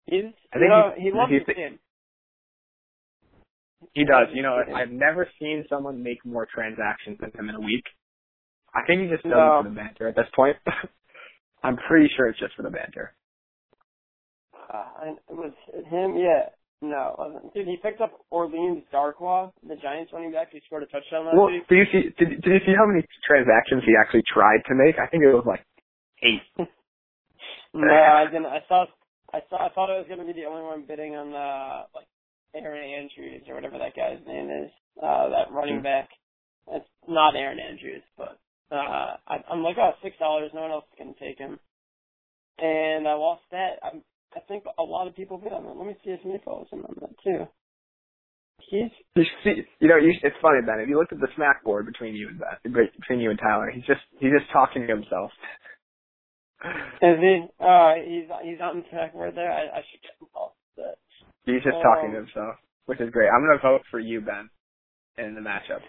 [0.07, 1.79] He's, I you know, he- he loves the the- game.
[3.93, 4.27] He does.
[4.33, 7.83] You know, I've never seen someone make more transactions than him in a week.
[8.73, 9.59] I think he just does No.
[9.59, 10.57] it for the banter at this point.
[11.63, 13.13] I'm pretty sure it's just for the banter.
[14.53, 15.53] Uh, it was
[15.89, 16.49] him, yeah.
[16.81, 17.41] No.
[17.55, 21.35] Dude, he picked up Orleans Darkwa, the Giants running back He scored a touchdown last
[21.35, 21.67] Well, week.
[21.67, 22.03] did you see?
[22.19, 24.99] Did, did you see how many transactions he actually tried to make?
[24.99, 25.65] I think it was like
[26.23, 26.41] eight.
[27.73, 28.45] No, I didn't.
[28.47, 28.85] I saw.
[29.33, 29.57] I saw.
[29.65, 32.07] I thought I was going to be the only one bidding on uh like
[32.63, 34.71] Aaron Andrews or whatever that guy's name is.
[35.01, 35.83] Uh, that running Hmm.
[35.83, 36.09] back.
[36.71, 38.39] It's not Aaron Andrews, but
[38.71, 40.51] uh, I, I'm like, oh, six dollars.
[40.53, 41.59] No one else can take him.
[42.59, 43.79] And I lost that.
[43.83, 44.01] I'm,
[44.35, 45.75] I think a lot of people bid on it.
[45.77, 47.47] Let me see if Meatball was in on that too.
[48.69, 50.79] He's You see, you know, you, it's funny Ben.
[50.81, 53.69] If you looked at the smack board between you and Ben, between you and Tyler,
[53.71, 55.31] he's just he's just talking to himself.
[57.01, 57.45] is he?
[57.61, 59.51] Uh, he's he's on the track word there.
[59.51, 60.55] I, I should get involved.
[60.75, 60.97] But
[61.47, 62.55] He's just Um, talking to himself,
[62.85, 63.29] which is great.
[63.31, 64.49] I'm gonna vote for you, Ben,
[65.17, 65.81] in the matchup.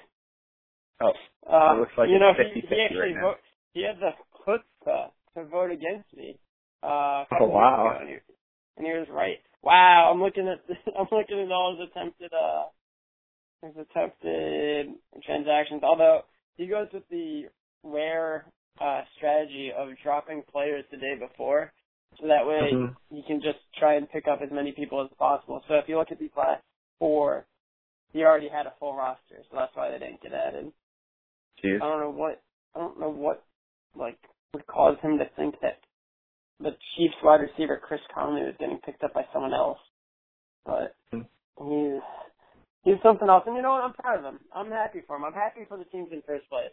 [1.00, 1.12] Oh,
[1.46, 3.20] Uh, It looks like you know, he, 50-50 he actually right now.
[3.34, 3.40] vote,
[3.74, 4.12] he had the
[4.46, 6.38] chutzpah to vote against me.
[6.82, 7.90] Uh, Oh, wow.
[7.90, 8.16] ago, and he,
[8.76, 9.38] and he was right.
[9.62, 10.62] Wow, I'm looking at
[10.96, 12.64] I'm looking at all his attempted uh
[13.62, 14.94] his attempted
[15.24, 15.82] transactions.
[15.82, 16.22] Although
[16.56, 17.48] he goes with the
[17.82, 18.46] rare
[18.80, 21.72] uh strategy of dropping players the day before,
[22.20, 22.96] so that way Mhm.
[23.10, 25.62] he can just try and pick up as many people as possible.
[25.68, 26.62] So if you look at these last
[26.98, 27.46] four,
[28.12, 30.72] he already had a full roster, so that's why they didn't get added.
[31.62, 31.82] Jeez.
[31.82, 32.42] I don't know what
[32.74, 33.44] I don't know what
[33.94, 34.18] like
[34.54, 35.78] would cause him to think that
[36.60, 39.78] the Chiefs wide receiver Chris Conley was getting picked up by someone else.
[40.64, 41.22] But Hmm.
[41.58, 42.02] he's
[42.84, 43.44] he's something else.
[43.46, 43.84] And you know what?
[43.84, 44.40] I'm proud of him.
[44.52, 45.24] I'm happy for him.
[45.24, 46.72] I'm happy for the teams in first place.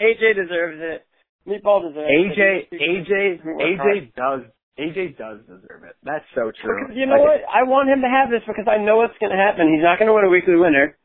[0.00, 1.06] AJ deserves it.
[1.48, 2.80] Meatball deserves AJ it.
[2.80, 3.44] AJ.
[3.44, 4.42] AJ does
[4.78, 5.96] AJ does deserve it.
[6.04, 6.88] That's so true.
[6.88, 7.52] Because you know Like, what?
[7.52, 9.68] I want him to have this because I know what's going to happen.
[9.68, 10.96] He's not going to win a weekly winner.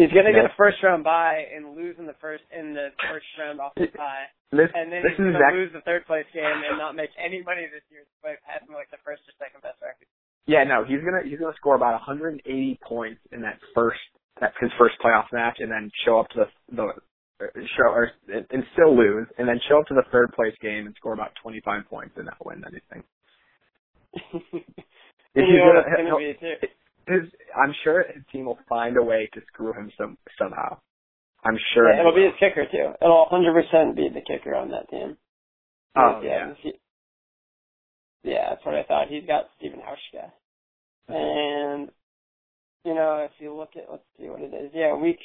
[0.00, 2.88] He's going to get a first round bye and lose in the first in the
[3.12, 6.08] first round off the bye, This and then this he's going to lose the third
[6.08, 9.34] place game and not make any money this year despite having like the first or
[9.36, 10.08] second best record.
[10.48, 12.40] Yeah, no, he's gonna he's gonna score about 180
[12.82, 14.00] points in that first
[14.40, 16.86] that's his first playoff match, and then show up to the the
[17.40, 20.86] Uh, show or and still lose, and then show up to the third place game
[20.86, 23.02] and score about 25 points and not win anything.
[24.32, 24.40] you
[25.34, 26.66] He's know gonna- it's going to be
[27.06, 30.78] his, I'm sure his team will find a way to screw him some somehow.
[31.44, 31.90] I'm sure.
[31.92, 32.92] Yeah, it'll be his kicker too.
[33.00, 35.16] It'll 100% be the kicker on that team.
[35.96, 36.52] Oh yeah.
[36.62, 36.72] yeah.
[38.22, 39.08] yeah, that's what I thought.
[39.08, 40.30] He's got Stephen Hauschka.
[41.08, 41.90] And
[42.84, 44.70] you know, if you look at let's see what it is.
[44.74, 45.18] Yeah, week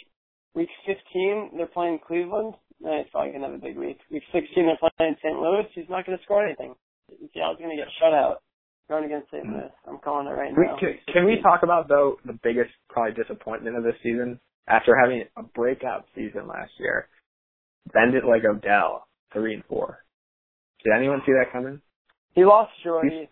[0.55, 2.55] week fifteen they're playing Cleveland.
[2.81, 3.99] It's probably gonna have a big week.
[4.11, 5.37] Week sixteen they're playing St.
[5.37, 5.67] Louis.
[5.75, 6.75] He's not gonna score anything.
[7.33, 8.41] Seattle's gonna get shut out.
[8.89, 9.45] Going against St.
[9.45, 9.71] Louis.
[9.87, 10.77] I'm calling it right We, now.
[10.77, 15.23] can, can we talk about though the biggest probably disappointment of this season after having
[15.37, 17.07] a breakout season last year?
[17.93, 20.03] Bend it like Odell, three and four.
[20.83, 21.81] Did anyone see that coming?
[22.33, 23.29] He lost Jordy.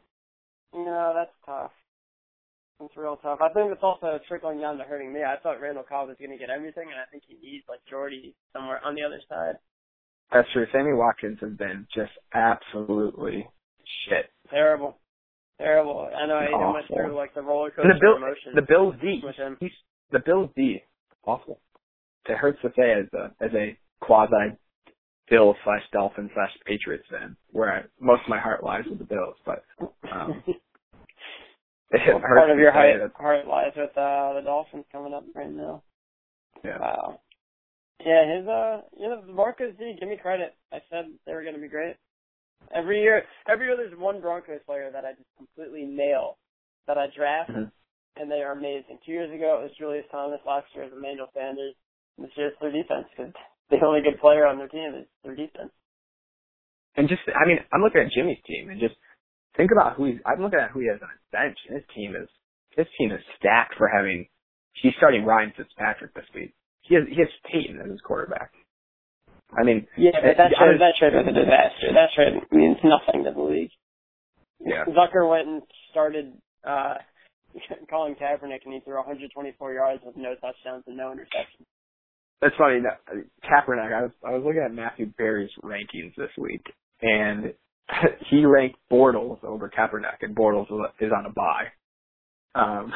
[0.73, 1.71] You know, that's tough.
[2.85, 3.39] It's real tough.
[3.41, 5.21] I think it's also trickling down to hurting me.
[5.23, 7.79] I thought Randall Cobb was going to get everything, and I think he needs like
[7.89, 9.55] Jordy somewhere on the other side.
[10.31, 10.65] That's true.
[10.71, 13.47] Sammy Watkins has been just absolutely
[14.07, 14.31] shit.
[14.49, 14.97] Terrible,
[15.59, 16.09] terrible.
[16.15, 18.61] I know I he went through like the roller coaster And the Bill, emotions the
[18.61, 19.21] Bills D,
[19.59, 19.71] he's
[20.11, 20.81] the Bills D,
[21.25, 21.59] awful.
[22.27, 24.57] It hurts to say as a as a quasi
[25.29, 29.05] Bill slash Dolphin slash Patriots fan, where I, most of my heart lies with the
[29.05, 29.63] Bills, but
[30.11, 30.59] um, it Well, hurts
[32.21, 33.11] part of your heart, that.
[33.15, 35.83] heart lies with uh, the Dolphins coming up right now.
[36.63, 36.79] Yeah.
[36.79, 37.19] Wow.
[38.05, 39.95] Yeah, his uh, you know, the Broncos D.
[39.99, 40.55] Give me credit.
[40.71, 41.95] I said they were going to be great.
[42.75, 46.37] Every year, every year there's one Broncos player that I just completely nail,
[46.87, 47.71] that I draft, Mhm.
[48.17, 48.99] and they are amazing.
[49.05, 50.39] Two years ago it was Julius Thomas.
[50.45, 51.75] Last year it was Emmanuel Sanders.
[52.17, 53.33] This year it's their defense because
[53.69, 55.71] the only good player on their team is their defense.
[56.95, 58.95] And just, I mean, I'm looking at Jimmy's team and just
[59.57, 60.19] think about who he's.
[60.25, 61.57] I'm looking at who he has on his bench.
[61.69, 62.29] And his team is
[62.75, 64.27] his team is stacked for having.
[64.73, 66.53] He's starting Ryan Fitzpatrick this week.
[66.81, 68.51] He has he has Peyton as his quarterback.
[69.53, 71.93] I mean, Yeah, but that trade, that trade was a disaster.
[71.93, 73.69] That trade means nothing to the league.
[74.59, 74.85] Yeah.
[74.89, 75.61] Zucker went and
[75.91, 76.33] started
[76.65, 76.95] uh
[77.89, 79.29] Colin Kaepernick, and he threw 124
[79.73, 81.65] yards with no touchdowns and no interceptions.
[82.41, 82.81] That's funny.
[83.45, 83.93] Kaepernick.
[83.93, 86.65] I was I was looking at Matthew Berry's rankings this week,
[87.01, 87.53] and
[88.29, 90.67] he ranked Bortles over Kaepernick, and Bortles
[90.99, 91.67] is on a bye.
[92.55, 92.91] Um,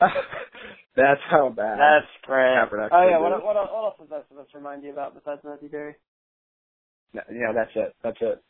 [0.00, 1.78] that's how bad.
[1.78, 2.56] That's great.
[2.56, 5.40] Kaepernick oh yeah, what, what, what else is that supposed to remind you about besides
[5.44, 5.94] Matthew Berry?
[7.12, 7.94] Yeah, that's it.
[8.02, 8.42] That's it.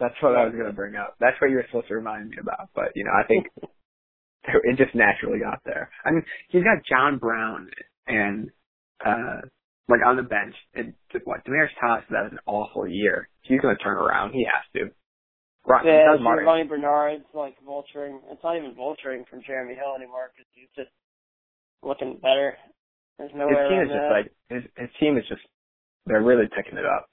[0.00, 1.16] That's what I was going to bring up.
[1.20, 2.68] That's what you were supposed to remind me about.
[2.74, 3.46] But you know, I think
[4.44, 5.90] it just naturally got there.
[6.04, 7.68] I mean, he's got John Brown
[8.06, 8.50] and
[9.04, 9.42] uh
[9.88, 13.28] like on the bench, and what Demaryius Thomas has an awful year.
[13.42, 14.32] He's going to turn around.
[14.32, 14.92] He has to.
[15.84, 18.20] Yeah, Giovani Bernard's like vulturing.
[18.30, 20.88] It's not even vulturing from Jeremy Hill anymore because he's just
[21.82, 22.56] looking better.
[23.18, 24.10] There's no His way team is just that.
[24.10, 25.42] like his his team is just
[26.06, 27.10] they're really picking it up.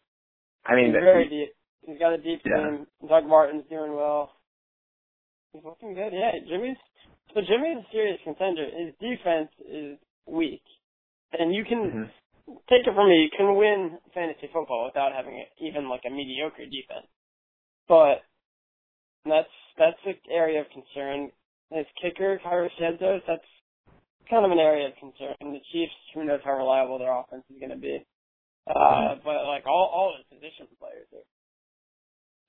[0.65, 1.49] I mean, He's very deep.
[1.85, 2.55] He's got a deep Yeah.
[2.79, 2.87] team.
[3.09, 4.31] Doug Martin's doing well.
[5.51, 6.13] He's looking good.
[6.13, 6.77] Yeah, Jimmy's.
[7.33, 8.65] So Jimmy's a serious contender.
[8.71, 10.63] His defense is weak,
[11.33, 12.11] and you can Mhm.
[12.69, 13.25] Take it from me.
[13.25, 17.09] You can win fantasy football without having even like a mediocre defense.
[17.87, 18.21] But
[19.25, 21.31] that's that's an area of concern.
[21.73, 23.49] His kicker, Cairo Santos, that's
[24.29, 25.33] kind of an area of concern.
[25.41, 28.05] And the Chiefs, who knows how reliable their offense is going to be.
[28.69, 31.25] Uh, but like all all the position players are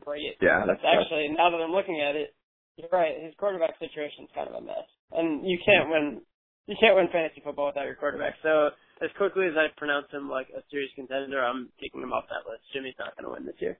[0.05, 0.37] great.
[0.41, 2.37] yeah, that's It's actually now that I'm looking at it,
[2.77, 3.17] you're right.
[3.21, 6.21] His quarterback situation is kind of a mess, and you can't win.
[6.69, 8.35] You can't win fantasy football without your quarterback.
[8.43, 12.25] So as quickly as I pronounce him like a serious contender, I'm taking him off
[12.29, 12.65] that list.
[12.73, 13.79] Jimmy's not going to win this year.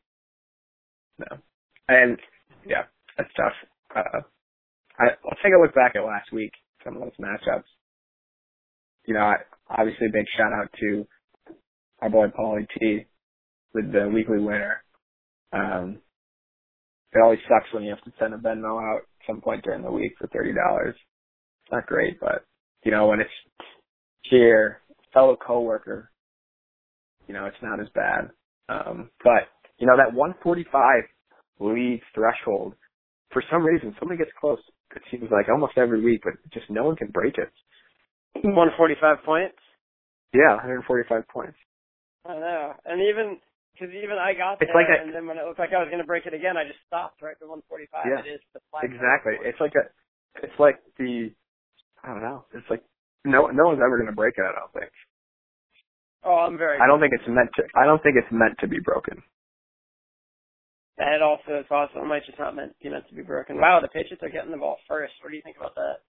[1.19, 1.39] No.
[1.89, 2.19] And
[2.67, 2.85] yeah,
[3.17, 3.53] that's tough.
[3.95, 4.21] Uh,
[4.99, 6.53] I, let's take a look back at last week,
[6.85, 7.65] some of those matchups.
[9.07, 9.37] You know, I,
[9.71, 11.07] obviously big shout out to
[12.01, 13.07] our boy Paulie T
[13.73, 14.83] with the weekly winner.
[15.53, 15.99] Um,
[17.13, 19.83] it always sucks when you have to send a Venmo out at some point during
[19.83, 20.95] the week for thirty dollars.
[20.95, 22.45] It's not great, but
[22.85, 23.31] you know when it's
[24.27, 24.83] cheer
[25.17, 26.11] fellow coworker,
[27.27, 28.29] you know it's not as bad.
[28.69, 29.49] Um, but
[29.79, 30.69] you know that 145
[31.61, 32.75] league threshold,
[33.33, 34.59] for some reason, somebody gets close.
[34.95, 37.51] It seems like almost every week, but just no one can break it.
[38.45, 39.57] 145 points.
[40.35, 41.57] Yeah, 145 points.
[42.27, 43.39] I know, and even
[43.73, 45.79] because even I got It's there, like a- and then when it looked like I
[45.81, 48.05] was going to break it again, I just stopped right at 145.
[48.05, 48.21] Yeah.
[48.21, 48.61] It is the.
[48.83, 49.37] Exactly.
[49.45, 49.85] It's like a,
[50.45, 51.31] it's like the,
[52.05, 52.45] I don't know.
[52.55, 52.83] It's like
[53.25, 54.45] no, no one's ever going to break it.
[54.45, 54.93] I don't think.
[56.27, 56.79] Oh, I'm very.
[56.83, 57.63] I don't think it's meant to.
[57.79, 59.23] I don't think it's meant to be broken.
[60.99, 62.03] That also is possible.
[62.03, 63.61] It might just not meant be meant to be broken.
[63.61, 65.13] Wow, the Patriots are getting the ball first.
[65.23, 66.03] What do you think about that?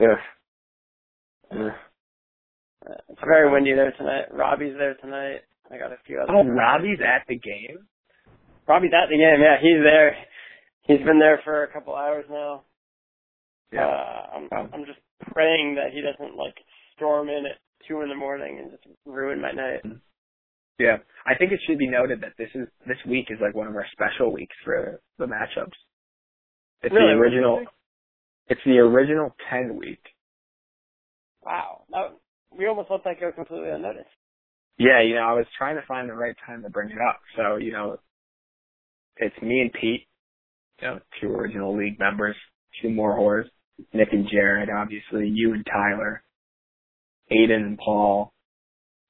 [0.00, 0.16] Yeah.
[1.52, 1.76] Yeah.
[2.88, 4.32] Uh, it's very windy there tonight.
[4.32, 5.40] Robbie's there tonight.
[5.70, 6.32] I got a few other.
[6.32, 7.84] Oh, Robbie's at the game.
[8.68, 9.40] Robbie's at the game.
[9.42, 10.16] Yeah, he's there.
[10.82, 12.62] He's been there for a couple hours now.
[13.72, 13.86] Yeah.
[13.86, 14.68] Uh, I'm.
[14.72, 15.00] I'm just
[15.32, 16.54] praying that he doesn't like
[16.94, 19.84] storm in at two in the morning and just ruin my night.
[19.84, 19.98] Mm-hmm.
[20.78, 20.98] Yeah.
[21.26, 23.74] I think it should be noted that this is this week is like one of
[23.74, 25.72] our special weeks for the matchups.
[26.82, 27.14] It's Really?
[27.14, 27.64] the What do you original.
[28.48, 30.02] It's the original ten week.
[31.42, 32.16] Wow, that,
[32.56, 34.06] we almost let that go completely unnoticed.
[34.78, 37.20] Yeah, you know, I was trying to find the right time to bring it up.
[37.36, 37.98] So, you know,
[39.16, 40.06] it's me and Pete,
[40.82, 42.36] you know, two original league members,
[42.82, 43.44] two more whores,
[43.94, 46.22] Nick and Jared, obviously, you and Tyler,
[47.32, 48.32] Aiden and Paul,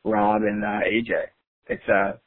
[0.05, 1.13] Rob and uh, AJ.
[1.69, 2.21] It's a,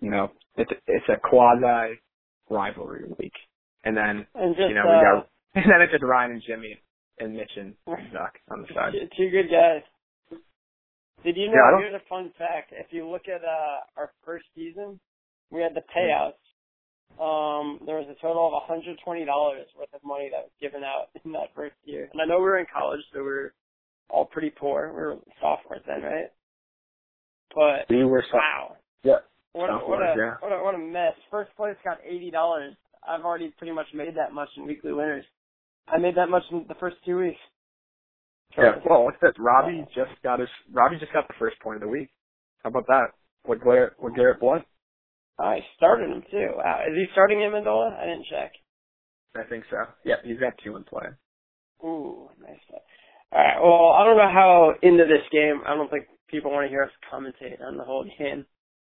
[0.00, 2.00] you know, it's a, it's a quasi
[2.48, 3.32] rivalry week.
[3.84, 6.42] And then, And just you know, we uh, got, and then it's just Ryan and
[6.46, 6.78] Jimmy
[7.18, 8.92] and Mitch and Zuck on the side.
[8.92, 9.82] two, two good guys.
[11.24, 11.54] Did you know?
[11.54, 12.72] Yeah, here's a fun fact.
[12.72, 14.98] If you look at uh, our first season,
[15.50, 16.40] we had the payouts.
[17.20, 21.32] Um, there was a total of $120 worth of money that was given out in
[21.32, 22.08] that first year.
[22.12, 23.52] And I know we were in college, so we were
[24.12, 24.88] all pretty poor.
[24.88, 26.30] We were sophomores then, right?
[27.54, 29.18] But We were so, wow, yeah.
[29.52, 30.34] what a, what a yeah.
[30.40, 31.14] what a what a mess.
[31.30, 32.74] First place got eighty dollars.
[33.06, 35.24] I've already pretty much made that much in weekly winners.
[35.88, 37.40] I made that much in the first two weeks.
[38.56, 38.78] Yeah.
[38.88, 39.32] Well, what's this?
[39.38, 40.48] Robbie just got his.
[40.72, 42.10] Robbie just got the first point of the week.
[42.62, 43.06] How about that?
[43.44, 43.94] What Garrett?
[43.98, 44.64] What Garrett Blount?
[45.38, 46.50] I started him too.
[46.56, 47.98] Wow, is he starting Amendola?
[47.98, 48.52] I didn't check.
[49.34, 49.78] I think so.
[50.04, 51.06] Yeah, he's got two in play.
[51.84, 52.82] Ooh, nice stuff.
[53.32, 53.58] All right.
[53.62, 55.60] Well, I don't know how into this game.
[55.66, 58.46] I don't think people want to hear us commentate on the whole game.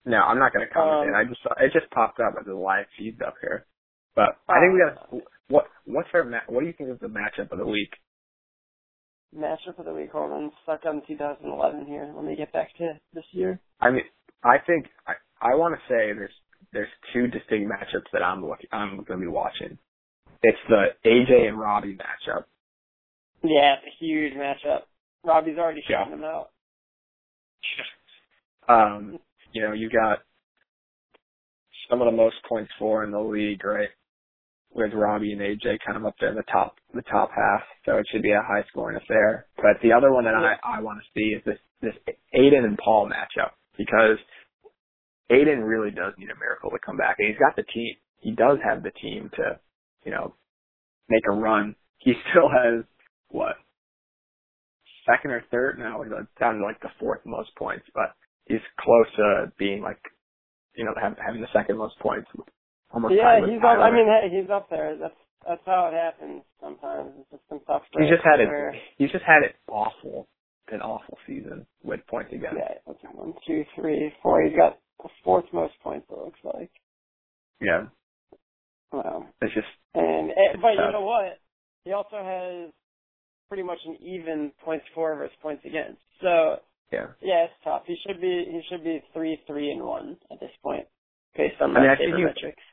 [0.04, 1.10] No, I'm not going to comment.
[1.10, 3.66] Um, I just it just popped up as a live feed up here.
[4.14, 5.24] But I think we got.
[5.48, 7.90] What What's our ma- What do you think is the matchup of the week?
[9.36, 10.10] Matchup of the week.
[10.12, 12.12] Hold on, stuck on 2011 here.
[12.14, 13.60] Let me get back to this year.
[13.80, 14.04] I mean,
[14.44, 16.30] I think I I want to say there's
[16.72, 19.78] there's two distinct matchups that I'm looking I'm going to be watching.
[20.42, 22.44] It's the AJ and Robbie matchup.
[23.44, 24.82] Yeah, it's a huge matchup.
[25.24, 26.08] Robbie's already Yeah.
[26.08, 26.50] them out.
[28.66, 29.18] Um,
[29.52, 30.20] you know, you got
[31.90, 33.90] some of the most points for in the league, right?
[34.72, 37.60] With Robbie and AJ kind of up there in the top, the top half.
[37.84, 39.46] So it should be a high scoring affair.
[39.56, 41.94] But the other one that I, I want to see is this, this
[42.34, 44.16] Aiden and Paul matchup because
[45.30, 47.96] Aiden really does need a miracle to come back and he's got the team.
[48.20, 49.60] He does have the team to,
[50.06, 50.34] you know,
[51.10, 51.76] make a run.
[51.98, 52.84] He still has
[53.28, 53.56] what?
[55.06, 55.78] Second or third?
[55.78, 56.10] now it's
[56.40, 58.14] down to like the fourth most points, but
[58.46, 60.00] he's close to being like,
[60.74, 62.28] you know, having, having the second most points.
[62.92, 63.78] Almost yeah, he's up.
[63.78, 64.96] I mean, he's up there.
[64.98, 65.14] That's
[65.46, 67.10] that's how it happens sometimes.
[67.20, 67.82] It's just some tough.
[67.98, 68.48] he's just had it.
[68.96, 70.26] He's just had it awful,
[70.72, 72.56] an awful season with points against.
[72.56, 74.42] Yeah, what's it, one, two, three, four.
[74.42, 76.06] He's got the fourth most points.
[76.10, 76.70] It looks like.
[77.60, 77.86] Yeah,
[78.92, 79.26] Wow.
[79.42, 81.38] it's just And eh, but you know what?
[81.84, 82.70] He also has
[83.48, 86.00] pretty much an even points for versus points against.
[86.20, 86.56] So
[86.92, 87.06] yeah.
[87.22, 87.82] yeah, it's tough.
[87.86, 90.86] He should be he should be three, three, and one at this point,
[91.36, 92.64] based on I mean, my I think you- sabermetrics.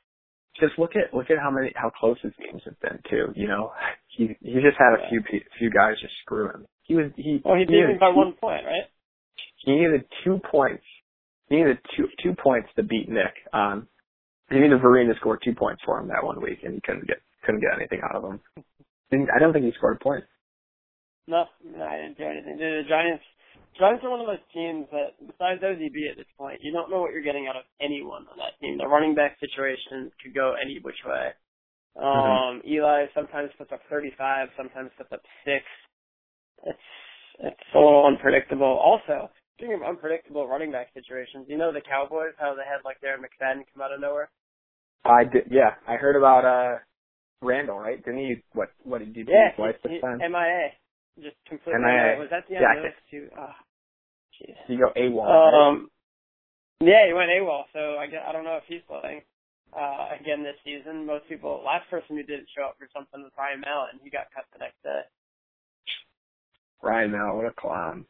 [0.59, 3.31] Just look at look at how many how close his games have been too.
[3.35, 3.71] You know,
[4.17, 5.09] he he just had a Yeah.
[5.09, 6.65] few few guys just screw him.
[6.83, 7.41] He was he.
[7.45, 8.83] Oh, he beat me by two- one point, right?
[9.63, 10.83] He needed two points.
[11.47, 13.33] He needed two two points to beat Nick.
[13.53, 13.87] Um,
[14.49, 17.07] he needed Vereen to score two points for him that one week, and he couldn't
[17.07, 18.41] get couldn't get anything out of him.
[19.33, 20.25] I don't think he scored a point.
[21.31, 22.59] No, no, I didn't do anything.
[22.59, 23.23] The Giants,
[23.79, 26.99] Giants are one of those teams that, besides ODB at this point, you don't know
[26.99, 28.77] what you're getting out of anyone on that team.
[28.77, 31.31] The running back situation could go any which way.
[31.95, 35.63] Um, Eli sometimes puts up 35, sometimes puts up six.
[36.67, 36.87] It's
[37.39, 38.67] it's a little unpredictable.
[38.67, 42.99] Also, speaking of unpredictable running back situations, you know the Cowboys, how they had like
[43.01, 44.29] their McFadden come out of nowhere.
[45.03, 45.47] I did.
[45.49, 46.79] Yeah, I heard about uh
[47.41, 48.03] Randle, right?
[48.03, 48.35] Didn't he?
[48.53, 48.69] What?
[48.83, 49.31] What did he do?
[49.31, 50.27] Yeah, twice he, he?
[50.27, 50.75] MIA.
[51.19, 51.81] Just completely.
[51.81, 52.19] MIA.
[52.19, 53.27] Was that the end Yeah, of those two?
[53.37, 53.55] Oh,
[54.67, 55.27] he go AWOL?
[55.27, 55.67] right?
[55.67, 55.89] Um,
[56.79, 59.21] yeah, he went AWOL, so I, guess, I don't know if he's playing
[59.75, 61.05] uh, again this season.
[61.05, 64.09] Most people, last person who didn't show up for something was Ryan Mallett, and he
[64.09, 65.01] got cut the next day.
[66.81, 68.05] Ryan Mallett, what a clown.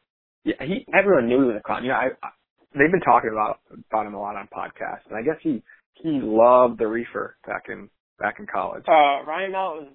[0.46, 0.86] Yeah, he.
[0.96, 1.84] Everyone knew he was a clown.
[1.84, 2.30] You know, I, I
[2.74, 3.60] they've been talking about
[3.92, 5.62] about him a lot on podcasts, and I guess he
[5.96, 8.84] he loved the reefer back in back in college.
[8.88, 9.92] Uh, Ryan Mallett was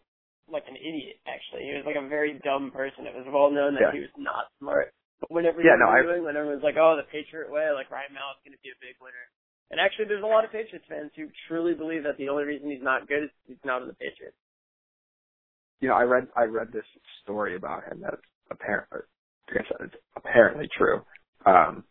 [0.51, 1.66] like an idiot, actually.
[1.66, 3.07] He was like a very dumb person.
[3.07, 3.92] It was well known that Yeah.
[3.92, 4.94] he was not smart.
[5.20, 7.70] But whenever Yeah, he no, was I- doing, when everyone's like, oh, the Patriot way,
[7.72, 9.26] like Ryan Mallett's going to be a big winner.
[9.70, 12.70] And actually, there's a lot of Patriots fans who truly believe that the only reason
[12.70, 14.36] he's not good is he's not in the Patriots.
[15.80, 16.86] You know, I read I read this
[17.22, 18.86] story about him that's apparent.
[18.92, 21.05] I guess it's apparently true.
[21.44, 21.84] Um,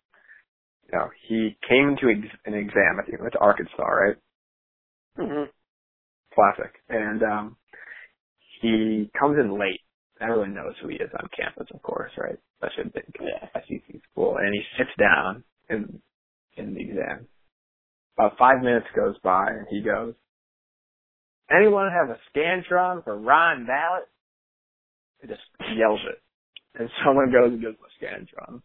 [0.92, 2.98] you know, he came to ex- an exam.
[3.00, 4.16] I think he went to Arkansas, right?
[5.20, 5.50] Mm-hmm.
[6.34, 6.74] Classic.
[6.90, 7.58] And um,
[8.66, 9.82] he comes in late.
[10.22, 12.38] Everyone knows who he is on campus, of course, right?
[12.62, 13.50] Such a big Yeah.
[13.54, 16.02] SEC school, and he sits down in
[16.56, 17.28] in the exam.
[18.18, 20.16] About five minutes goes by, and he goes,
[21.50, 24.08] "Anyone have a scantron for Ron Mallett?"
[25.22, 25.44] He just
[25.76, 26.22] yells it,
[26.76, 28.62] and someone goes and gives him a scantron.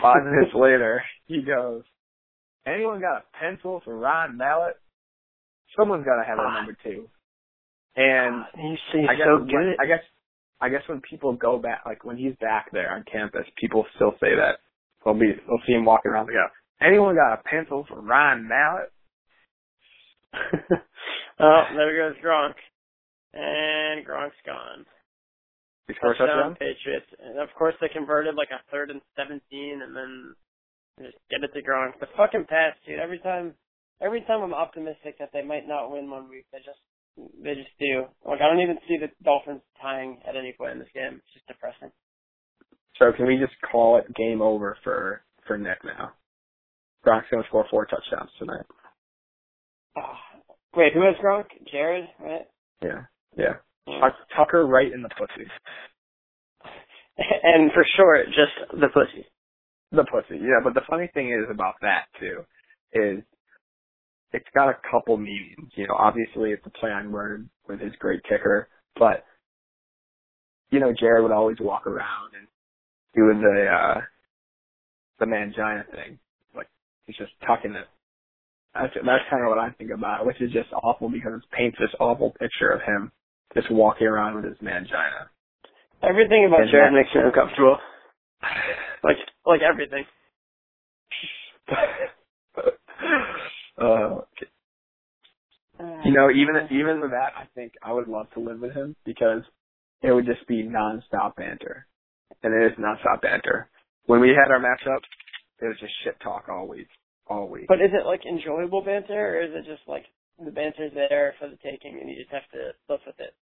[0.00, 1.84] Five minutes later, he goes,
[2.66, 4.76] "Anyone got a pencil for Ron Mallett?"
[5.76, 6.54] Someone's got to have a ah.
[6.54, 7.08] number two.
[7.96, 10.02] And he's, he's I guess so when- I guess
[10.60, 14.12] I guess when people go back, like when he's back there on campus, people still
[14.20, 14.58] say that.
[15.04, 16.26] They'll be they'll see him walking around.
[16.28, 16.46] They go,
[16.80, 18.92] "Anyone got a pencil for Ryan Mallett?"
[21.40, 22.54] oh, there goes Gronk.
[23.34, 24.84] And Gronk's gone.
[25.88, 26.54] He scored a touchdown.
[26.54, 27.08] Patriots.
[27.18, 29.40] And of course they converted like a third and 17
[29.82, 30.34] and then
[31.00, 31.98] just get it to Gronk.
[31.98, 33.00] The fucking pass, dude.
[33.00, 33.54] Every time,
[34.00, 36.78] every time I'm optimistic that they might not win one week, they just,
[37.16, 38.04] they just do.
[38.26, 41.20] Like I don't even see the Dolphins tying at any point in this game.
[41.20, 41.90] It's just depressing.
[42.98, 46.12] So can we just call it game over for for Nick now?
[47.06, 48.64] Gronk's gonna score four touchdowns tonight.
[49.96, 50.16] Oh.
[50.74, 51.44] Wait, who has Gronk?
[51.70, 52.46] Jared, right?
[52.82, 53.02] Yeah,
[53.36, 53.54] yeah.
[53.86, 54.00] Hmm.
[54.00, 55.48] Tuck, Tucker right in the pussy.
[57.18, 59.26] And for short, just the pussy.
[59.92, 60.60] The pussy, yeah.
[60.64, 62.40] But the funny thing is about that too,
[62.94, 63.22] is
[64.32, 65.70] it's got a couple meanings.
[65.74, 68.68] You know, obviously it's a play on word with his great kicker,
[68.98, 69.24] but
[70.70, 72.46] you know, Jared would always walk around and
[73.14, 74.00] do the uh
[75.20, 76.18] the mangina thing.
[76.54, 76.68] Like
[77.06, 77.86] he's just tucking it.
[78.74, 81.56] That's that's kind of what I think about, it, which is just awful because it
[81.56, 83.12] paints this awful picture of him
[83.54, 85.28] just walking around with his mangina.
[86.02, 87.78] Everything about And Jared makes me uncomfortable.
[89.04, 90.04] Like, like everything.
[93.78, 94.20] uh,
[96.04, 98.94] You know, even even with that, I think I would love to live with him
[99.04, 99.42] because
[100.02, 101.86] it would just be nonstop banter,
[102.42, 103.68] and it is nonstop banter.
[104.06, 105.00] When we had our matchup,
[105.60, 106.88] it was just shit talk all week,
[107.26, 107.66] all week.
[107.68, 110.04] But is it like enjoyable banter, or is it just like
[110.44, 113.34] the banter's there for the taking, and you just have to live with it?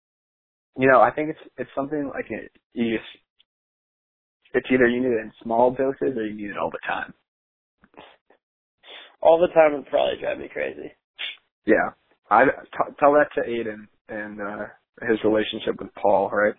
[0.78, 3.10] you know, I think it's it's something like it, you just
[4.54, 7.14] it's either you need it in small doses or you need it all the time.
[9.22, 10.92] All the time would probably drive me crazy.
[11.66, 11.92] Yeah,
[12.30, 14.66] I t- tell that to Aiden and uh
[15.08, 16.56] his relationship with Paul, right?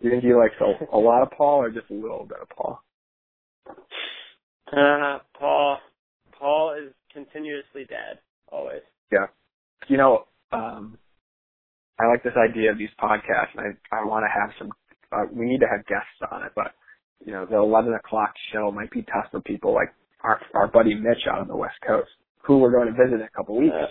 [0.00, 2.38] Do you think he likes a, a lot of Paul or just a little bit
[2.42, 2.82] of Paul?
[4.72, 5.78] Uh, Paul,
[6.38, 8.18] Paul is continuously dead,
[8.50, 8.82] always.
[9.10, 9.26] Yeah.
[9.88, 10.98] You know, um,
[12.00, 14.70] I like this idea of these podcasts, and I, I want to have some.
[15.12, 16.72] Uh, we need to have guests on it, but
[17.24, 19.92] you know, the eleven o'clock show might be tough for people like
[20.22, 22.10] our our buddy Mitch out on the West Coast,
[22.44, 23.74] who we're going to visit in a couple weeks.
[23.74, 23.86] Uh,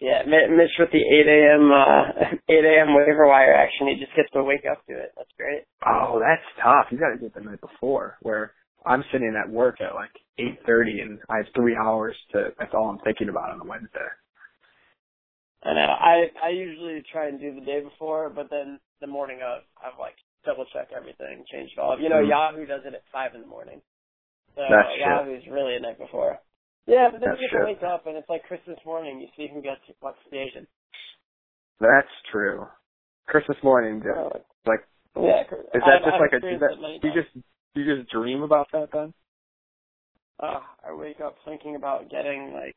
[0.00, 1.72] Yeah, Mitch with the 8 a.m.
[1.72, 2.94] uh 8 a.m.
[2.94, 3.88] waiver wire action.
[3.88, 5.12] He just gets to wake up to it.
[5.16, 5.64] That's great.
[5.86, 6.86] Oh, that's tough.
[6.90, 8.52] You got to get the night before, where
[8.86, 12.50] I'm sitting at work at like eight thirty, and I have three hours to.
[12.58, 14.10] That's all I'm thinking about on a Wednesday.
[15.64, 15.80] I know.
[15.90, 19.98] I I usually try and do the day before, but then the morning of, I've
[19.98, 20.14] like
[20.44, 21.98] double check everything, changed all.
[22.00, 22.28] You know, Mhm.
[22.28, 23.82] Yahoo does it at five in the morning.
[24.58, 25.06] So That's shit.
[25.06, 26.42] Yahoo's really a night before.
[26.90, 29.20] Yeah, but then That's you get to wake up and it's like Christmas morning.
[29.22, 30.66] You see who gets what station.
[31.78, 32.66] That's true.
[33.28, 34.82] Christmas morning, Uh, like,
[35.14, 35.42] yeah.
[35.46, 36.42] is that just like a?
[36.42, 37.30] Is that, you just
[37.76, 39.14] you just dream about that then?
[40.40, 42.74] Uh, I wake up thinking about getting like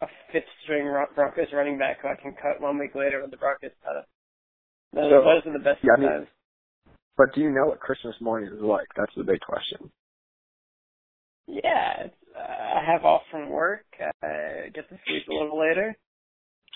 [0.00, 3.30] a fifth string Ro- Broncos running back who I can cut one week later when
[3.30, 4.04] the Broncos cut it.
[4.94, 6.26] Those, So, those are the best yeah, I mean-
[7.16, 8.88] But do you know what Christmas morning is like?
[8.96, 9.92] That's the big question.
[11.46, 13.84] Yeah, it's, uh, I have off from work.
[14.00, 15.94] I get to sleep a little later.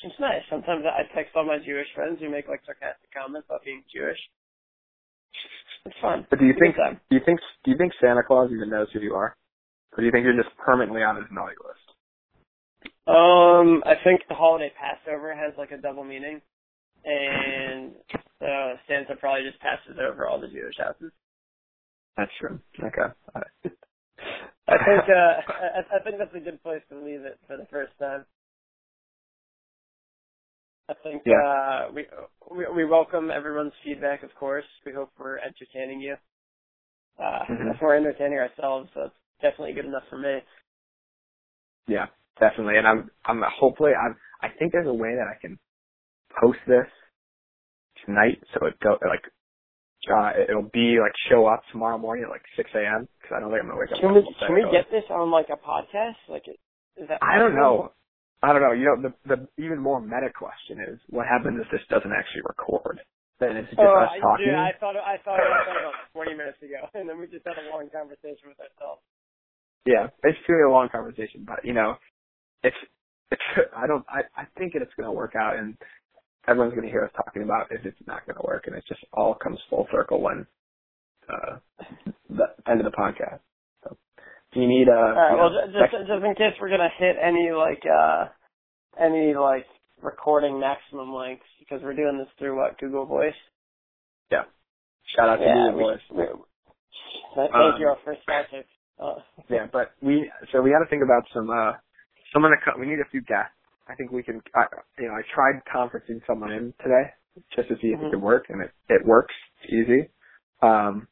[0.04, 0.42] It's nice.
[0.50, 4.18] Sometimes I text all my Jewish friends who make like sarcastic comments about being Jewish.
[5.86, 6.26] It's fun.
[6.30, 9.00] But do you think do you think do you think Santa Claus even knows who
[9.00, 9.34] you are,
[9.92, 11.86] or do you think you're just permanently on his naughty list?
[13.08, 16.40] Um, I think the holiday Passover has like a double meaning,
[17.04, 17.92] and
[18.42, 21.10] uh, Santa probably just passes over all the Jewish houses.
[22.16, 22.60] That's true.
[22.78, 23.08] Okay.
[24.68, 27.66] I think uh, I, I think that's a good place to leave it for the
[27.70, 28.24] first time.
[30.88, 31.40] I think Yeah.
[31.42, 32.06] uh, we,
[32.50, 34.64] we we welcome everyone's feedback, of course.
[34.86, 36.16] We hope we're entertaining you.
[37.18, 37.74] Uh, Mhm.
[37.74, 40.40] If we're entertaining ourselves, so it's definitely good enough for me.
[41.88, 42.06] Yeah,
[42.40, 42.76] definitely.
[42.78, 45.58] And I'm I'm hopefully I'm I think there's a way that I can
[46.40, 46.86] post this
[48.06, 49.22] tonight so it go like
[50.10, 53.08] uh it'll be like show up tomorrow morning at like six a.m.
[53.20, 54.00] because I don't think I'm gonna wake up.
[54.00, 56.18] Can we can we get this on like a podcast?
[56.28, 57.18] Like, is that?
[57.22, 57.92] I don't know.
[58.42, 58.72] I don't know.
[58.72, 62.42] You know, the the even more meta question is what happens if this doesn't actually
[62.46, 63.00] record?
[63.40, 64.46] Then it's just Oh, us I, talking.
[64.46, 67.46] dude, I thought I thought I thought about 20 minutes ago, and then we just
[67.46, 69.02] had a long conversation with ourselves.
[69.86, 71.96] Yeah, it's truly a long conversation, but you know,
[72.62, 72.76] it's
[73.30, 73.42] it's
[73.76, 75.76] I don't I I think it's gonna work out, and
[76.48, 79.34] everyone's gonna hear us talking about if it's not gonna work, and it just all
[79.34, 80.46] comes full circle when
[81.28, 81.56] uh
[82.30, 83.40] the end of the podcast.
[83.84, 83.96] So,
[84.54, 84.92] do you need uh?
[84.92, 85.36] All right.
[85.36, 88.28] Well, know, ju- just just in case we're gonna hit any like uh
[88.98, 89.66] any like
[90.02, 93.34] recording maximum lengths because we're doing this through what Google Voice.
[94.30, 94.44] yeah.
[95.16, 95.70] Shout out to yeah.
[95.72, 96.00] Google Voice.
[96.10, 96.44] we-
[97.34, 98.64] Thank Um, you, our first sponsor.
[98.98, 101.72] Uh, Yeah, but we so we got to think about some uh
[102.32, 102.80] someone to come.
[102.80, 103.54] We need a few guests.
[103.88, 104.42] I think we can.
[104.54, 104.64] I,
[104.98, 107.10] you know, I tried conferencing someone in today
[107.54, 108.10] just to see if it Mhm.
[108.10, 109.34] could work, and it it works.
[109.62, 110.08] It's easy.
[110.62, 111.08] Um,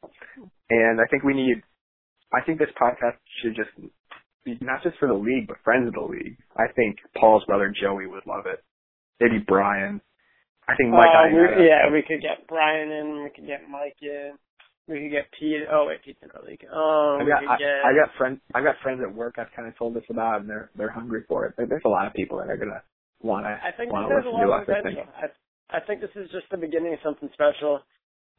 [0.71, 1.63] and I think we need.
[2.33, 3.71] I think this podcast should just
[4.45, 6.37] be not just for the league, but friends of the league.
[6.57, 8.63] I think Paul's brother Joey would love it.
[9.21, 10.01] Maybe Brian.
[10.69, 11.07] I think Mike.
[11.07, 13.23] uh, we, yeah, we could get Brian in.
[13.23, 14.37] We could get Mike in.
[14.89, 15.67] We could get Pete.
[15.71, 16.63] Oh wait, Pete's in our league.
[16.71, 17.75] Um, I got I, get.
[17.85, 20.49] I got friends I got friends at work I've kind of told this about and
[20.51, 21.55] they're they're hungry for it.
[21.59, 22.83] There's a lot of people that are gonna
[23.23, 24.69] want to I think want this to has a lot of.
[24.69, 24.95] I think.
[24.97, 25.07] potential.
[25.19, 27.83] I, I think this is just the beginning of something special.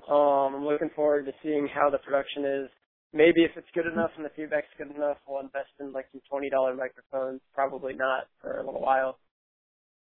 [0.08, 2.70] Um, I'm looking forward to seeing how the production is.
[3.12, 6.22] Maybe if it's good enough and the feedback's good enough, we'll invest in like some
[6.30, 7.42] twenty dollar microphones.
[7.54, 9.20] Probably not for a little while,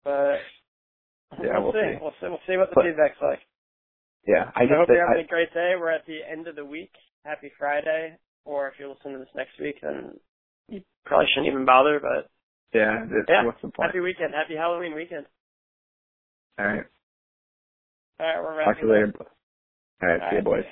[0.03, 0.39] but
[1.43, 1.91] Yeah, we'll, we'll see.
[1.91, 1.99] see.
[1.99, 2.27] We'll see.
[2.31, 3.39] We'll see what the But- feedback's like.
[4.27, 5.73] Yeah, I I, hope you're having I, a great day.
[5.79, 6.91] We're at the end of the week.
[7.25, 8.17] Happy Friday.
[8.45, 10.19] Or if you're listening to this next week, then
[10.69, 11.99] you probably shouldn't even bother.
[11.99, 12.29] But
[12.73, 13.89] yeah, it's, Yeah, what's the point?
[13.89, 14.33] happy weekend.
[14.33, 15.25] Happy Halloween weekend.
[16.59, 16.83] All right,
[18.19, 19.13] All right, we're talk to you later.
[20.01, 20.63] All right, All see you boys.